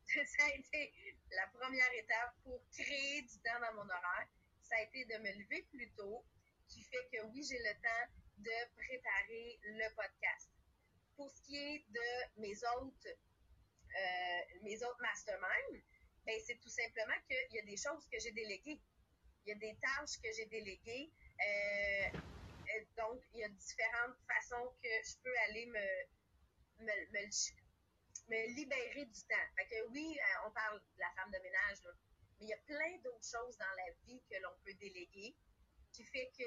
ça 0.26 0.46
a 0.46 0.56
été 0.56 0.94
la 1.32 1.48
première 1.48 1.94
étape 1.94 2.36
pour 2.44 2.60
créer 2.72 3.22
du 3.22 3.40
temps 3.40 3.60
dans 3.62 3.74
mon 3.76 3.90
horaire. 3.90 4.28
Ça 4.62 4.76
a 4.78 4.82
été 4.82 5.06
de 5.06 5.18
me 5.18 5.32
lever 5.44 5.68
plus 5.72 5.92
tôt, 5.92 6.26
qui 6.68 6.84
fait 6.84 7.08
que 7.12 7.26
oui, 7.28 7.44
j'ai 7.44 7.60
le 7.60 7.74
temps 7.82 8.12
de 8.38 8.76
préparer 8.76 9.60
le 9.64 9.96
podcast 9.96 10.50
pour 11.16 11.30
ce 11.30 11.42
qui 11.44 11.58
est 11.58 11.86
de 11.90 12.42
mes 12.42 12.56
autres, 12.78 13.08
euh, 13.08 14.60
mes 14.64 14.82
autres 14.84 15.02
masterminds, 15.02 15.84
ben, 16.26 16.40
c'est 16.46 16.60
tout 16.60 16.70
simplement 16.70 17.16
qu'il 17.28 17.56
y 17.56 17.60
a 17.60 17.66
des 17.66 17.78
choses 17.78 18.08
que 18.12 18.20
j'ai 18.20 18.32
déléguées. 18.32 18.80
Il 19.46 19.50
y 19.50 19.52
a 19.52 19.56
des 19.56 19.76
tâches 19.82 20.20
que 20.22 20.30
j'ai 20.36 20.46
déléguées. 20.46 21.12
Euh, 21.40 22.10
euh, 22.14 22.86
donc, 22.98 23.22
il 23.34 23.40
y 23.40 23.44
a 23.44 23.50
différentes 23.50 24.18
façons 24.28 24.74
que 24.84 24.90
je 24.90 25.16
peux 25.24 25.38
aller 25.50 25.66
me, 25.68 26.86
me, 26.86 27.26
me, 28.28 28.56
libérer 28.56 29.06
du 29.06 29.22
temps. 29.24 29.50
Fait 29.58 29.66
que 29.66 29.88
oui, 29.90 30.18
on 30.46 30.52
parle 30.52 30.80
de 30.80 31.00
la 31.00 31.12
femme 31.16 31.32
de 31.32 31.40
ménage, 31.40 31.78
mais 32.40 32.46
il 32.46 32.50
y 32.50 32.54
a 32.54 32.58
plein 32.58 32.98
d'autres 33.04 33.28
choses 33.28 33.58
dans 33.58 33.76
la 33.78 33.92
vie 34.06 34.22
que 34.30 34.38
l'on 34.42 34.56
peut 34.64 34.74
déléguer 34.76 35.36
qui 35.92 36.04
fait 36.06 36.32
que, 36.38 36.44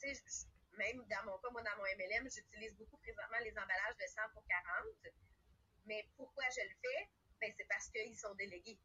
tu 0.00 0.14
sais, 0.14 0.46
même 0.78 1.04
dans 1.08 1.24
mon 1.24 1.38
cas, 1.38 1.50
moi, 1.50 1.62
dans 1.62 1.76
mon 1.76 1.84
MLM, 1.84 2.28
j'utilise 2.30 2.74
beaucoup 2.76 2.96
présentement 2.98 3.38
les 3.42 3.52
emballages 3.52 3.96
de 3.98 4.06
100 4.06 4.20
pour 4.32 4.44
40. 4.46 5.12
Mais 5.86 6.06
pourquoi 6.16 6.44
je 6.54 6.62
le 6.62 6.74
fais? 6.80 7.10
Ben, 7.40 7.52
c'est 7.56 7.66
parce 7.68 7.88
qu'ils 7.90 8.16
sont 8.16 8.34
délégués 8.34 8.78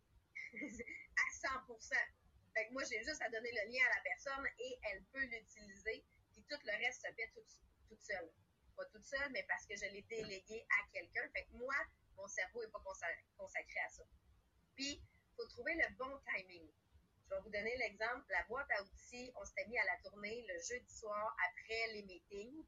à 0.61 1.31
100 1.31 1.49
fait 2.57 2.69
que 2.69 2.73
moi, 2.73 2.81
j'ai 2.89 3.03
juste 3.03 3.21
à 3.21 3.29
donner 3.29 3.51
le 3.51 3.71
lien 3.71 3.85
à 3.85 3.97
la 3.97 4.01
personne 4.01 4.47
et 4.57 4.79
elle 4.89 5.03
peut 5.13 5.23
l'utiliser. 5.25 6.03
Puis 6.33 6.43
tout 6.49 6.57
le 6.65 6.71
reste 6.83 7.05
se 7.05 7.13
fait 7.13 7.31
toute, 7.87 8.01
seule. 8.01 8.31
Pas 8.75 8.85
toute 8.85 9.05
seule, 9.05 9.31
mais 9.31 9.45
parce 9.47 9.67
que 9.67 9.75
je 9.75 9.85
l'ai 9.93 10.01
délégué 10.09 10.65
à 10.67 10.91
quelqu'un. 10.91 11.29
Fait 11.35 11.45
que 11.45 11.53
moi, 11.53 11.75
mon 12.15 12.27
cerveau 12.27 12.63
n'est 12.63 12.71
pas 12.71 12.81
consacré 13.37 13.79
à 13.85 13.89
ça. 13.89 14.03
Puis, 14.73 14.93
il 14.93 15.35
faut 15.35 15.45
trouver 15.49 15.75
le 15.75 15.95
bon 15.97 16.19
timing. 16.25 16.67
Je 17.25 17.35
vais 17.35 17.41
vous 17.41 17.51
donner 17.51 17.77
l'exemple. 17.77 18.25
La 18.29 18.43
boîte 18.45 18.71
à 18.71 18.81
outils, 18.81 19.31
on 19.35 19.45
s'était 19.45 19.67
mis 19.67 19.77
à 19.77 19.85
la 19.85 20.09
tournée 20.09 20.43
le 20.47 20.59
jeudi 20.63 20.95
soir 20.95 21.37
après 21.47 21.93
les 21.93 22.03
meetings 22.03 22.65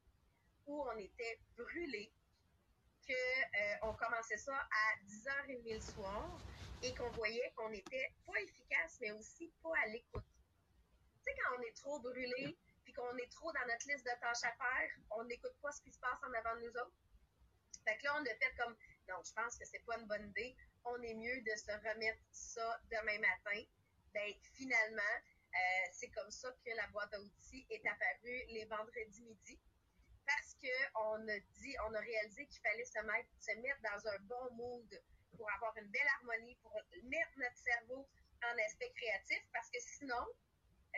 où 0.66 0.84
on 0.88 0.98
était 0.98 1.40
brûlés, 1.56 2.12
qu'on 3.04 3.88
euh, 3.88 3.92
commençait 3.94 4.36
ça 4.36 4.54
à 4.54 5.04
10h30 5.04 5.74
le 5.74 5.80
soir 5.80 6.40
et 6.82 6.94
qu'on 6.94 7.10
voyait 7.10 7.52
qu'on 7.56 7.72
était 7.72 8.12
pas 8.26 8.40
efficace, 8.40 8.98
mais 9.00 9.10
aussi 9.12 9.52
pas 9.62 9.72
à 9.84 9.86
l'écoute. 9.88 10.24
Tu 11.18 11.24
sais, 11.24 11.36
quand 11.42 11.56
on 11.58 11.62
est 11.62 11.76
trop 11.76 12.00
brûlé 12.00 12.56
puis 12.84 12.92
qu'on 12.92 13.16
est 13.16 13.30
trop 13.30 13.52
dans 13.52 13.66
notre 13.66 13.86
liste 13.88 14.04
de 14.04 14.20
tâches 14.20 14.44
à 14.44 14.52
faire, 14.52 14.90
on 15.10 15.24
n'écoute 15.24 15.54
pas 15.60 15.72
ce 15.72 15.82
qui 15.82 15.92
se 15.92 15.98
passe 15.98 16.18
en 16.22 16.32
avant 16.32 16.56
de 16.56 16.66
nous 16.66 16.76
autres. 16.76 16.94
Fait 17.84 17.96
que 17.98 18.04
là, 18.04 18.16
on 18.16 18.22
a 18.22 18.34
fait 18.34 18.54
comme, 18.58 18.76
non, 19.08 19.16
je 19.24 19.32
pense 19.32 19.56
que 19.58 19.64
c'est 19.66 19.84
pas 19.84 19.98
une 19.98 20.06
bonne 20.06 20.28
idée. 20.30 20.56
On 20.84 21.00
est 21.02 21.14
mieux 21.14 21.40
de 21.42 21.56
se 21.56 21.72
remettre 21.72 22.22
ça 22.32 22.80
demain 22.90 23.18
matin 23.18 23.62
ben, 24.12 24.32
finalement, 24.54 25.14
euh, 25.54 25.88
c'est 25.92 26.10
comme 26.10 26.30
ça 26.30 26.50
que 26.64 26.70
la 26.74 26.86
boîte 26.88 27.12
à 27.14 27.20
outils 27.20 27.66
est 27.70 27.86
apparue 27.86 28.44
les 28.48 28.64
vendredis 28.64 29.22
midi. 29.22 29.58
Parce 30.26 30.54
qu'on 30.54 31.28
a 31.28 31.38
dit, 31.38 31.74
on 31.88 31.94
a 31.94 32.00
réalisé 32.00 32.46
qu'il 32.46 32.60
fallait 32.60 32.84
se 32.84 33.00
mettre, 33.00 33.28
se 33.38 33.52
mettre 33.60 33.80
dans 33.82 34.08
un 34.08 34.18
bon 34.20 34.54
mood 34.54 35.02
pour 35.40 35.50
avoir 35.52 35.74
une 35.78 35.88
belle 35.88 36.08
harmonie, 36.20 36.54
pour 36.60 36.76
mettre 37.04 37.32
notre 37.38 37.56
cerveau 37.56 38.06
en 38.44 38.58
aspect 38.66 38.92
créatif, 38.92 39.40
parce 39.54 39.70
que 39.70 39.80
sinon, 39.80 40.26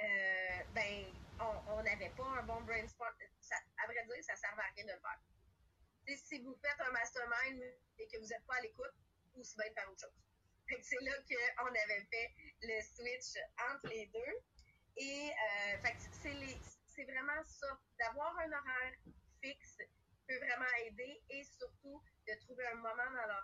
euh, 0.03 0.59
ben, 0.75 1.07
on 1.39 1.83
n'avait 1.85 2.11
pas 2.11 2.27
un 2.27 2.43
bon 2.43 2.61
brainstorm. 2.63 3.15
Ça, 3.41 3.55
à 3.85 3.87
vrai 3.87 4.05
dire, 4.05 4.25
ça 4.25 4.33
ne 4.33 4.39
sert 4.39 4.59
à 4.59 4.75
rien 4.75 4.85
de 4.85 4.91
le 4.91 4.99
faire. 4.99 6.19
si 6.19 6.41
vous 6.41 6.59
faites 6.61 6.81
un 6.81 6.91
mastermind 6.91 7.63
et 7.99 8.09
que 8.09 8.19
vous 8.19 8.27
n'êtes 8.27 8.45
pas 8.49 8.57
à 8.57 8.63
l'écoute, 8.63 8.95
vous 9.35 9.43
bien 9.57 9.73
faire 9.75 9.89
autre 9.91 10.01
chose 10.01 10.23
c'est 10.81 11.01
là 11.03 11.13
qu'on 11.29 11.67
avait 11.67 12.07
fait 12.11 12.31
le 12.63 12.81
switch 12.81 13.43
entre 13.71 13.89
les 13.89 14.07
deux. 14.07 14.35
Et 14.97 15.31
euh, 15.31 15.89
c'est 16.87 17.05
vraiment 17.05 17.43
ça. 17.45 17.79
D'avoir 17.99 18.39
un 18.39 18.53
horaire 18.53 18.95
fixe 19.43 19.79
peut 20.29 20.39
vraiment 20.39 20.73
aider 20.87 21.21
et 21.31 21.45
surtout 21.45 22.03
de 22.29 22.35
trouver 22.41 22.67
un 22.69 22.77
moment 22.77 23.11
dans 23.11 23.27
l'horaire 23.27 23.42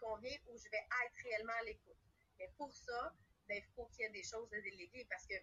convient 0.00 0.36
où 0.48 0.58
je 0.58 0.68
vais 0.70 0.84
être 1.04 1.16
réellement 1.24 1.52
à 1.60 1.64
l'écoute. 1.64 1.98
Mais 2.38 2.48
pour 2.56 2.72
ça, 2.74 3.14
ben, 3.48 3.58
il 3.58 3.74
faut 3.74 3.86
qu'il 3.86 4.02
y 4.02 4.06
ait 4.06 4.10
des 4.10 4.24
choses 4.24 4.52
à 4.52 4.60
déléguer 4.60 5.06
parce 5.10 5.26
que 5.26 5.34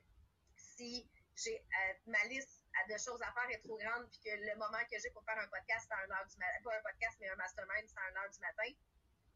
si 0.56 1.10
j'ai 1.36 1.58
euh, 1.58 1.94
ma 2.08 2.24
liste 2.26 2.66
de 2.90 2.98
choses 2.98 3.22
à 3.22 3.32
faire 3.34 3.50
est 3.50 3.62
trop 3.62 3.78
grande 3.78 4.10
puis 4.10 4.20
que 4.26 4.34
le 4.34 4.56
moment 4.58 4.82
que 4.90 4.98
j'ai 4.98 5.10
pour 5.12 5.24
faire 5.26 5.38
un 5.38 5.48
podcast, 5.48 5.86
c'est 5.88 5.94
à 5.94 6.06
1h 6.06 6.30
du 6.30 6.38
matin, 6.38 6.58
pas 6.64 6.78
un 6.78 6.82
podcast, 6.82 7.18
mais 7.20 7.30
un 7.30 7.36
mastermind, 7.36 7.86
c'est 7.88 8.00
à 8.00 8.10
1h 8.10 8.34
du 8.34 8.40
matin, 8.40 8.70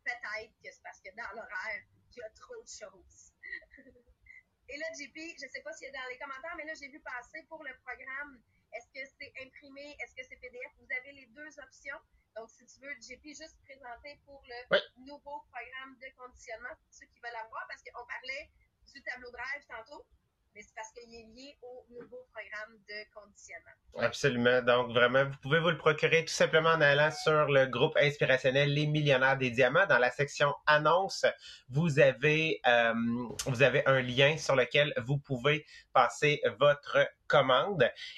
peut-être 0.04 0.54
que 0.64 0.70
c'est 0.72 0.84
parce 0.84 1.00
que 1.02 1.10
dans 1.16 1.32
l'horaire, 1.36 1.84
il 2.12 2.18
y 2.18 2.24
a 2.24 2.30
trop 2.32 2.62
de 2.62 2.68
choses. 2.68 3.34
Et 4.70 4.78
là, 4.78 4.86
JP, 4.96 5.18
je 5.36 5.48
sais 5.52 5.62
pas 5.62 5.72
y 5.82 5.86
a 5.86 5.92
dans 5.92 6.08
les 6.10 6.18
commentaires, 6.18 6.56
mais 6.56 6.66
là, 6.66 6.74
j'ai 6.74 6.88
vu 6.88 7.00
passer 7.02 7.44
pour 7.50 7.64
le 7.64 7.74
programme. 7.84 8.42
Est-ce 8.72 8.88
que 8.88 9.04
c'est 9.20 9.34
imprimé? 9.44 9.98
Est-ce 10.00 10.16
que 10.16 10.24
c'est 10.24 10.38
PDF? 10.38 10.72
Vous 10.80 10.88
avez 10.92 11.12
les 11.12 11.26
deux 11.28 11.60
options. 11.60 12.00
Donc, 12.36 12.50
si 12.50 12.66
tu 12.66 12.80
veux, 12.80 12.94
JP, 13.02 13.26
juste 13.28 13.58
présenter 13.64 14.20
pour 14.26 14.42
le 14.48 14.80
nouveau 15.06 15.44
programme 15.52 15.98
de 16.00 16.08
conditionnement, 16.18 16.76
pour 16.80 16.94
ceux 16.94 17.06
qui 17.08 17.20
veulent 17.20 17.34
l'avoir, 17.34 17.66
parce 17.68 17.84
qu'on 17.84 18.06
parlait 18.06 18.50
du 18.94 19.02
tableau 19.04 19.32
de 19.32 19.38
rêve 19.38 19.66
tantôt 19.68 20.06
mais 20.56 20.62
c'est 20.64 20.76
parce 20.76 20.92
qu'il 20.92 21.14
est 21.14 21.28
lié 21.34 21.58
au 21.62 21.86
nouveau 21.90 22.28
programme 22.34 22.78
de 22.88 23.14
conditionnement. 23.14 23.72
Absolument. 23.98 24.62
Donc, 24.62 24.94
vraiment, 24.94 25.26
vous 25.26 25.38
pouvez 25.42 25.60
vous 25.60 25.70
le 25.70 25.78
procurer 25.78 26.26
tout 26.26 26.34
simplement 26.34 26.72
en 26.72 26.82
allant 26.82 27.12
sur 27.12 27.46
le 27.48 27.68
groupe 27.68 27.96
inspirationnel 27.98 28.74
Les 28.74 28.88
Millionnaires 28.88 29.38
des 29.38 29.52
Diamants. 29.52 29.86
Dans 29.88 29.98
la 29.98 30.12
section 30.12 30.54
Annonces, 30.66 31.26
vous 31.70 32.00
avez, 32.00 32.60
euh, 32.68 32.94
vous 33.46 33.62
avez 33.62 33.86
un 33.86 34.02
lien 34.02 34.38
sur 34.38 34.56
lequel 34.56 34.94
vous 35.06 35.18
pouvez 35.18 35.66
passer 35.94 36.42
votre 36.60 36.98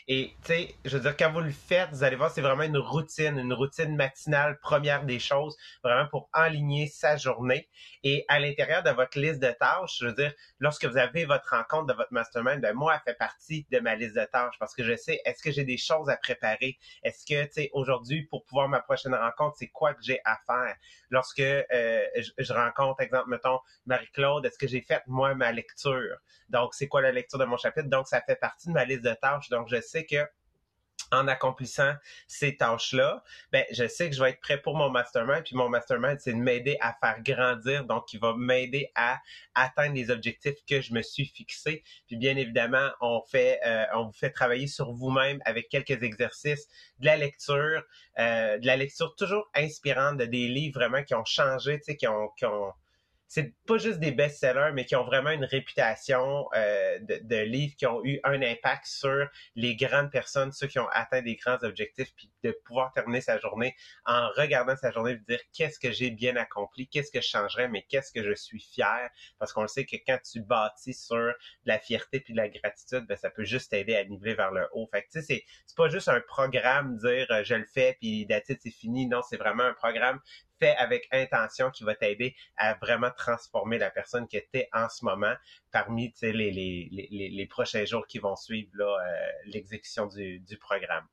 Et, 0.07 0.35
tu 0.43 0.47
sais, 0.47 0.75
je 0.85 0.97
veux 0.97 1.03
dire, 1.03 1.15
quand 1.17 1.31
vous 1.31 1.41
le 1.41 1.51
faites, 1.51 1.89
vous 1.91 2.03
allez 2.03 2.15
voir, 2.15 2.31
c'est 2.31 2.41
vraiment 2.41 2.63
une 2.63 2.77
routine, 2.77 3.37
une 3.37 3.53
routine 3.53 3.95
matinale, 3.95 4.59
première 4.59 5.03
des 5.05 5.19
choses, 5.19 5.55
vraiment 5.83 6.07
pour 6.07 6.29
enligner 6.33 6.87
sa 6.87 7.17
journée. 7.17 7.69
Et 8.03 8.25
à 8.27 8.39
l'intérieur 8.39 8.83
de 8.83 8.89
votre 8.89 9.19
liste 9.19 9.41
de 9.41 9.51
tâches, 9.51 9.97
je 9.99 10.07
veux 10.07 10.13
dire, 10.13 10.33
lorsque 10.59 10.85
vous 10.85 10.97
avez 10.97 11.25
votre 11.25 11.49
rencontre 11.49 11.87
de 11.87 11.93
votre 11.93 12.11
mastermind, 12.11 12.61
ben 12.61 12.73
moi, 12.73 12.95
elle 12.95 13.13
fait 13.13 13.17
partie 13.17 13.65
de 13.71 13.79
ma 13.79 13.95
liste 13.95 14.15
de 14.15 14.25
tâches 14.25 14.55
parce 14.59 14.73
que 14.73 14.83
je 14.83 14.95
sais, 14.95 15.21
est-ce 15.25 15.41
que 15.43 15.51
j'ai 15.51 15.63
des 15.63 15.77
choses 15.77 16.09
à 16.09 16.17
préparer? 16.17 16.77
Est-ce 17.03 17.25
que, 17.25 17.45
tu 17.45 17.53
sais, 17.53 17.69
aujourd'hui, 17.73 18.23
pour 18.23 18.45
pouvoir 18.45 18.67
ma 18.67 18.81
prochaine 18.81 19.15
rencontre, 19.15 19.57
c'est 19.57 19.69
quoi 19.69 19.93
que 19.93 20.01
j'ai 20.01 20.19
à 20.25 20.39
faire? 20.45 20.75
Lorsque 21.09 21.39
euh, 21.39 21.63
je, 22.15 22.31
je 22.37 22.53
rencontre, 22.53 23.01
exemple, 23.01 23.29
mettons, 23.29 23.59
Marie-Claude, 23.85 24.45
est-ce 24.45 24.57
que 24.57 24.67
j'ai 24.67 24.81
fait, 24.81 25.01
moi, 25.07 25.35
ma 25.35 25.51
lecture? 25.51 26.17
Donc, 26.53 26.73
c'est 26.73 26.87
quoi 26.87 27.01
la 27.01 27.11
lecture 27.11 27.39
de 27.39 27.45
mon 27.45 27.57
chapitre? 27.57 27.89
Donc, 27.89 28.07
ça 28.07 28.21
fait 28.21 28.37
partie 28.37 28.69
de 28.69 28.73
ma 28.73 28.85
liste 28.85 29.01
de 29.01 29.13
tâches. 29.13 29.49
Donc, 29.49 29.67
je 29.69 29.81
sais 29.81 30.05
que 30.05 30.25
en 31.11 31.27
accomplissant 31.27 31.93
ces 32.27 32.57
tâches-là, 32.57 33.23
ben, 33.51 33.65
je 33.71 33.87
sais 33.87 34.09
que 34.09 34.15
je 34.15 34.23
vais 34.23 34.31
être 34.31 34.41
prêt 34.41 34.59
pour 34.59 34.75
mon 34.75 34.89
mastermind. 34.89 35.43
Puis 35.43 35.55
mon 35.55 35.69
mastermind, 35.69 36.19
c'est 36.19 36.33
de 36.33 36.37
m'aider 36.37 36.77
à 36.81 36.93
faire 36.93 37.21
grandir. 37.21 37.85
Donc, 37.85 38.11
il 38.13 38.19
va 38.19 38.33
m'aider 38.35 38.91
à 38.95 39.19
atteindre 39.53 39.95
les 39.95 40.09
objectifs 40.09 40.57
que 40.67 40.81
je 40.81 40.93
me 40.93 41.01
suis 41.01 41.25
fixés. 41.25 41.83
Puis 42.07 42.17
bien 42.17 42.35
évidemment, 42.35 42.89
on 43.01 43.21
fait, 43.21 43.59
euh, 43.65 43.85
on 43.95 44.05
vous 44.05 44.13
fait 44.13 44.31
travailler 44.31 44.67
sur 44.67 44.91
vous-même 44.91 45.39
avec 45.45 45.69
quelques 45.69 46.01
exercices, 46.03 46.67
de 46.99 47.05
la 47.05 47.17
lecture, 47.17 47.83
euh, 48.19 48.57
de 48.57 48.65
la 48.65 48.75
lecture 48.75 49.15
toujours 49.15 49.49
inspirante, 49.55 50.17
de 50.17 50.25
des 50.25 50.47
livres 50.47 50.79
vraiment 50.79 51.03
qui 51.03 51.13
ont 51.13 51.25
changé, 51.25 51.77
tu 51.79 51.85
sais, 51.85 51.97
qui 51.97 52.07
ont, 52.07 52.29
qui 52.37 52.45
ont 52.45 52.73
c'est 53.27 53.53
pas 53.65 53.77
juste 53.77 53.99
des 53.99 54.11
best-sellers, 54.11 54.71
mais 54.73 54.85
qui 54.85 54.95
ont 54.95 55.03
vraiment 55.03 55.31
une 55.31 55.45
réputation 55.45 56.47
euh, 56.55 56.99
de, 56.99 57.35
livres 57.43 57.73
qui 57.77 57.85
ont 57.85 58.03
eu 58.03 58.19
un 58.23 58.41
impact 58.41 58.85
sur 58.85 59.27
les 59.55 59.75
grandes 59.75 60.11
personnes, 60.11 60.51
ceux 60.51 60.67
qui 60.67 60.79
ont 60.79 60.87
atteint 60.91 61.21
des 61.21 61.35
grands 61.35 61.57
objectifs, 61.63 62.13
puis 62.15 62.31
de 62.43 62.51
pouvoir 62.65 62.91
terminer 62.93 63.21
sa 63.21 63.39
journée 63.39 63.75
en 64.05 64.29
regardant 64.37 64.75
sa 64.75 64.91
journée, 64.91 65.15
de 65.15 65.23
dire 65.27 65.39
qu'est-ce 65.53 65.79
que 65.79 65.91
j'ai 65.91 66.11
bien 66.11 66.35
accompli, 66.35 66.87
qu'est-ce 66.87 67.11
que 67.11 67.21
je 67.21 67.27
changerais, 67.27 67.67
mais 67.67 67.83
qu'est-ce 67.89 68.11
que 68.11 68.23
je 68.23 68.33
suis 68.33 68.61
fier, 68.61 69.09
parce 69.39 69.53
qu'on 69.53 69.63
le 69.63 69.67
sait 69.67 69.85
que 69.85 69.97
quand 70.05 70.19
tu 70.23 70.41
bâtis 70.41 70.93
sur 70.93 71.33
la 71.65 71.79
fierté 71.79 72.19
puis 72.19 72.33
de 72.33 72.37
la 72.37 72.49
gratitude, 72.49 73.05
ben, 73.07 73.17
ça 73.17 73.29
peut 73.29 73.45
juste 73.45 73.71
t'aider 73.71 73.95
à 73.95 74.03
niveler 74.05 74.35
vers 74.35 74.51
le 74.51 74.67
haut. 74.73 74.87
Fait 74.91 75.03
que 75.03 75.07
tu 75.11 75.21
sais, 75.21 75.25
c'est, 75.25 75.45
c'est 75.65 75.77
pas 75.77 75.89
juste 75.89 76.07
un 76.07 76.21
programme 76.21 76.97
dire 76.97 77.27
euh, 77.31 77.43
je 77.43 77.55
le 77.55 77.65
fais 77.65 77.97
puis 77.99 78.25
d'attitude 78.25 78.59
c'est 78.63 78.71
fini. 78.71 79.07
Non, 79.07 79.21
c'est 79.21 79.37
vraiment 79.37 79.63
un 79.63 79.73
programme 79.73 80.19
fait 80.59 80.75
avec 80.77 81.07
intention 81.11 81.71
qui 81.71 81.83
va 81.83 81.95
t'aider 81.95 82.35
à 82.57 82.73
vraiment 82.75 83.11
transformer 83.11 83.77
la 83.77 83.91
personne 83.91 84.27
que 84.27 84.37
tu 84.37 84.59
es 84.59 84.69
en 84.73 84.89
ce 84.89 85.03
moment 85.05 85.35
parmi 85.71 86.13
les, 86.21 86.31
les, 86.31 86.89
les, 86.91 87.29
les, 87.29 87.47
prochains 87.47 87.85
jours 87.85 88.05
qui 88.07 88.19
vont 88.19 88.35
suivre 88.35 88.81
euh, 88.81 89.31
l'exécution 89.45 90.07
du, 90.07 90.39
du, 90.39 90.57
programme. 90.57 91.07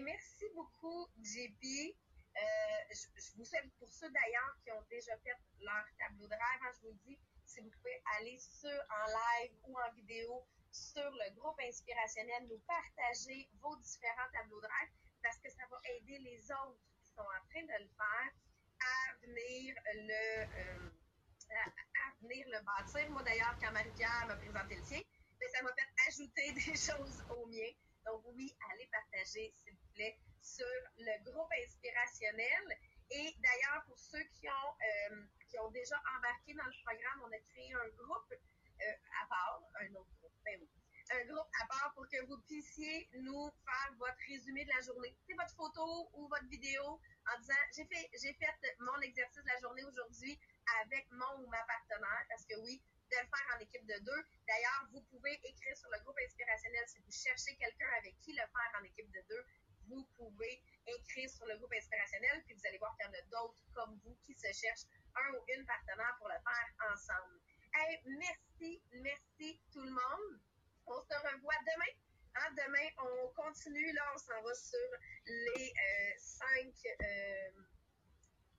merci 0.00 0.46
beaucoup, 0.54 1.08
JP. 1.22 1.94
Euh, 2.34 2.42
je, 2.90 3.36
vous 3.36 3.44
souhaite 3.44 3.68
pour 3.78 3.88
ceux 3.92 4.10
d'ailleurs 4.10 4.56
qui 4.64 4.72
ont 4.72 4.82
déjà 4.90 5.12
fait 5.18 5.36
leur 5.60 5.84
tableau 5.98 6.26
de 6.26 6.32
rêve, 6.32 6.62
hein, 6.62 6.72
je 6.80 6.88
vous 6.88 6.94
dis, 7.04 7.18
si 7.44 7.60
vous 7.60 7.70
pouvez 7.70 8.02
aller 8.18 8.38
sur 8.38 8.70
en 8.70 9.06
live 9.06 9.52
ou 9.64 9.78
en 9.78 9.92
vidéo 9.92 10.46
sur 10.70 11.04
le 11.04 11.34
groupe 11.34 11.60
inspirationnel, 11.60 12.48
nous 12.48 12.58
partager 12.60 13.50
vos 13.60 13.76
différents 13.76 14.30
tableaux 14.32 14.60
de 14.60 14.66
rêve 14.66 14.90
parce 15.22 15.38
que 15.38 15.50
ça 15.50 15.62
va 15.70 15.80
aider 15.96 16.18
les 16.18 16.42
autres 16.52 16.80
qui 17.00 17.08
sont 17.14 17.22
en 17.22 17.42
train 17.50 17.62
de 17.62 17.82
le 17.82 17.88
faire 17.96 18.32
à 18.80 19.26
venir 19.26 19.74
le, 19.94 20.42
euh, 20.42 20.90
à, 21.50 22.22
venir 22.22 22.46
le 22.48 22.60
bâtir. 22.64 23.10
Moi, 23.10 23.22
d'ailleurs, 23.22 23.56
quand 23.60 23.72
Marie-Pierre 23.72 24.26
m'a 24.26 24.36
présenté 24.36 24.74
le 24.76 24.82
sien, 24.82 25.00
ben, 25.40 25.48
ça 25.50 25.62
m'a 25.62 25.72
fait 25.72 26.08
ajouter 26.08 26.52
des 26.66 26.76
choses 26.76 27.24
au 27.30 27.46
mien. 27.46 27.70
Donc, 28.06 28.22
oui, 28.34 28.52
allez 28.72 28.88
partager, 28.90 29.52
s'il 29.56 29.74
vous 29.74 29.92
plaît, 29.94 30.18
sur 30.40 30.66
le 30.98 31.30
groupe 31.30 31.50
inspirationnel. 31.64 32.78
Et 33.10 33.34
d'ailleurs, 33.38 33.84
pour 33.86 33.98
ceux 33.98 34.24
qui 34.34 34.48
ont, 34.48 34.74
euh, 35.12 35.24
qui 35.48 35.58
ont 35.60 35.70
déjà 35.70 36.00
embarqué 36.16 36.54
dans 36.54 36.64
le 36.64 36.74
programme, 36.84 37.22
on 37.26 37.32
a 37.32 37.38
créé 37.52 37.72
un 37.74 37.88
groupe 37.96 38.32
euh, 38.32 38.94
à 39.22 39.26
part, 39.28 39.62
un 39.80 39.94
autre 39.94 40.10
groupe, 40.18 40.34
ben 40.44 40.58
oui, 40.60 40.68
un 41.10 41.24
groupe 41.26 41.48
à 41.60 41.66
part 41.66 41.92
pour 41.94 42.08
que 42.08 42.24
vous 42.26 42.38
puissiez 42.42 43.08
nous 43.14 43.50
faire 43.64 43.94
votre 43.98 44.18
résumé 44.28 44.64
de 44.64 44.70
la 44.70 44.80
journée. 44.80 45.14
C'est 45.26 45.34
votre 45.34 45.54
photo 45.54 46.10
ou 46.14 46.28
votre 46.28 46.46
vidéo 46.46 46.82
en 46.82 47.38
disant 47.40 47.54
j'ai 47.76 47.84
fait 47.86 48.10
j'ai 48.20 48.32
fait 48.34 48.76
mon 48.80 49.00
exercice 49.00 49.42
de 49.42 49.48
la 49.48 49.60
journée 49.60 49.84
aujourd'hui 49.84 50.38
avec 50.82 51.06
mon 51.10 51.42
ou 51.42 51.46
ma 51.48 51.62
partenaire 51.64 52.24
parce 52.28 52.44
que 52.46 52.54
oui, 52.60 52.82
de 53.10 53.16
le 53.20 53.28
faire 53.28 53.56
en 53.56 53.58
équipe 53.60 53.86
de 53.86 53.98
deux. 54.00 54.22
D'ailleurs, 54.48 54.88
vous 54.92 55.02
pouvez 55.12 55.34
écrire 55.44 55.76
sur 55.76 55.90
le 55.90 56.00
groupe 56.02 56.18
inspirationnel 56.24 56.84
si 56.88 56.98
vous 57.00 57.12
cherchez 57.12 57.56
quelqu'un 57.56 57.90
avec 57.98 58.18
qui 58.22 58.32
le 58.32 58.46
faire 58.48 58.72
en 58.80 58.84
équipe 58.84 59.10
de 59.10 59.20
deux. 59.28 59.44
Vous 59.88 60.04
pouvez 60.16 60.62
écrire 60.86 61.28
sur 61.28 61.44
le 61.46 61.58
groupe 61.58 61.72
inspirationnel, 61.74 62.42
puis 62.46 62.54
vous 62.54 62.66
allez 62.66 62.78
voir 62.78 62.96
qu'il 62.96 63.06
y 63.06 63.08
en 63.08 63.12
a 63.12 63.22
d'autres 63.28 63.62
comme 63.74 64.00
vous 64.04 64.16
qui 64.24 64.34
se 64.34 64.50
cherchent 64.52 64.86
un 65.14 65.34
ou 65.34 65.44
une 65.56 65.66
partenaire 65.66 66.16
pour 66.18 66.28
le 66.28 66.38
faire 66.40 66.92
ensemble. 66.92 67.40
Hey, 67.74 68.00
merci, 68.06 68.82
merci 68.92 69.60
tout 69.72 69.82
le 69.82 69.90
monde. 69.90 70.40
On 70.86 71.00
se 71.00 71.14
revoit 71.14 71.58
demain. 71.60 71.92
Hein, 72.34 72.54
demain, 72.56 72.88
on 72.98 73.28
continue. 73.34 73.92
Là, 73.92 74.02
on 74.14 74.18
s'en 74.18 74.42
va 74.42 74.54
sur 74.54 74.88
les 75.26 75.72
euh, 75.76 76.12
cinq, 76.18 76.74
euh, 77.00 77.50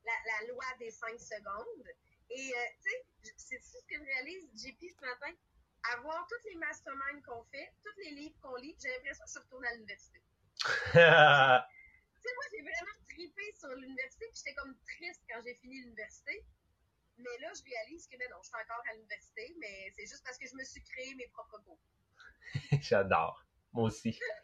la, 0.06 0.48
loi 0.48 0.66
des 0.80 0.92
cinq 0.92 1.20
secondes. 1.20 1.88
Et, 2.30 2.54
euh, 2.56 2.66
tu 2.84 2.90
sais, 2.90 3.34
c'est 3.38 3.60
ce 3.60 3.86
que 3.86 3.96
je 3.96 4.04
réalise, 4.04 4.50
JP, 4.56 4.80
ce 4.80 5.02
matin. 5.06 5.34
Avoir 5.96 6.26
toutes 6.28 6.44
les 6.46 6.56
masterminds 6.56 7.22
qu'on 7.24 7.44
fait, 7.46 7.74
tous 7.84 8.00
les 8.06 8.12
livres 8.12 8.40
qu'on 8.42 8.56
lit, 8.56 8.76
j'ai 8.82 8.90
l'impression 8.90 9.26
que 9.26 9.32
je 9.32 9.40
retourne 9.40 9.66
à 9.66 9.74
l'université. 9.74 10.22
tu 10.56 10.92
sais, 10.94 12.36
moi, 12.36 12.46
j'ai 12.52 12.62
vraiment 12.62 12.98
trippé 13.10 13.54
sur 13.60 13.70
l'université, 13.70 14.26
puis 14.28 14.38
j'étais 14.38 14.56
comme 14.56 14.78
triste 14.86 15.22
quand 15.30 15.42
j'ai 15.44 15.56
fini 15.56 15.82
l'université. 15.82 16.46
Mais 17.18 17.38
là, 17.40 17.52
je 17.54 17.64
réalise 17.64 18.08
que, 18.08 18.18
ben 18.18 18.30
non, 18.30 18.38
je 18.42 18.48
suis 18.48 18.56
encore 18.56 18.82
à 18.90 18.94
l'université, 18.94 19.56
mais 19.60 19.92
c'est 19.96 20.06
juste 20.08 20.24
parce 20.24 20.38
que 20.38 20.48
je 20.48 20.56
me 20.56 20.64
suis 20.64 20.82
créé 20.84 21.14
mes 21.16 21.28
propres 21.28 21.60
cours. 21.64 21.80
J'adore. 22.82 23.46
Moi 23.74 23.86
aussi. 23.86 24.20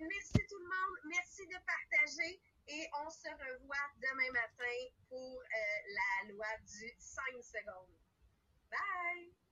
merci 0.00 0.38
tout 0.48 0.58
le 0.58 0.64
monde. 0.64 0.98
Merci 1.06 1.46
de 1.46 1.56
partager. 1.64 2.40
Et 2.66 2.88
on 3.04 3.10
se 3.10 3.28
revoit 3.28 3.90
demain 4.00 4.32
matin 4.32 4.78
pour 5.08 5.38
euh, 5.38 5.94
la 5.94 6.32
loi 6.32 6.46
du 6.66 6.94
5 6.98 7.22
secondes. 7.42 7.96
Bye! 8.70 9.43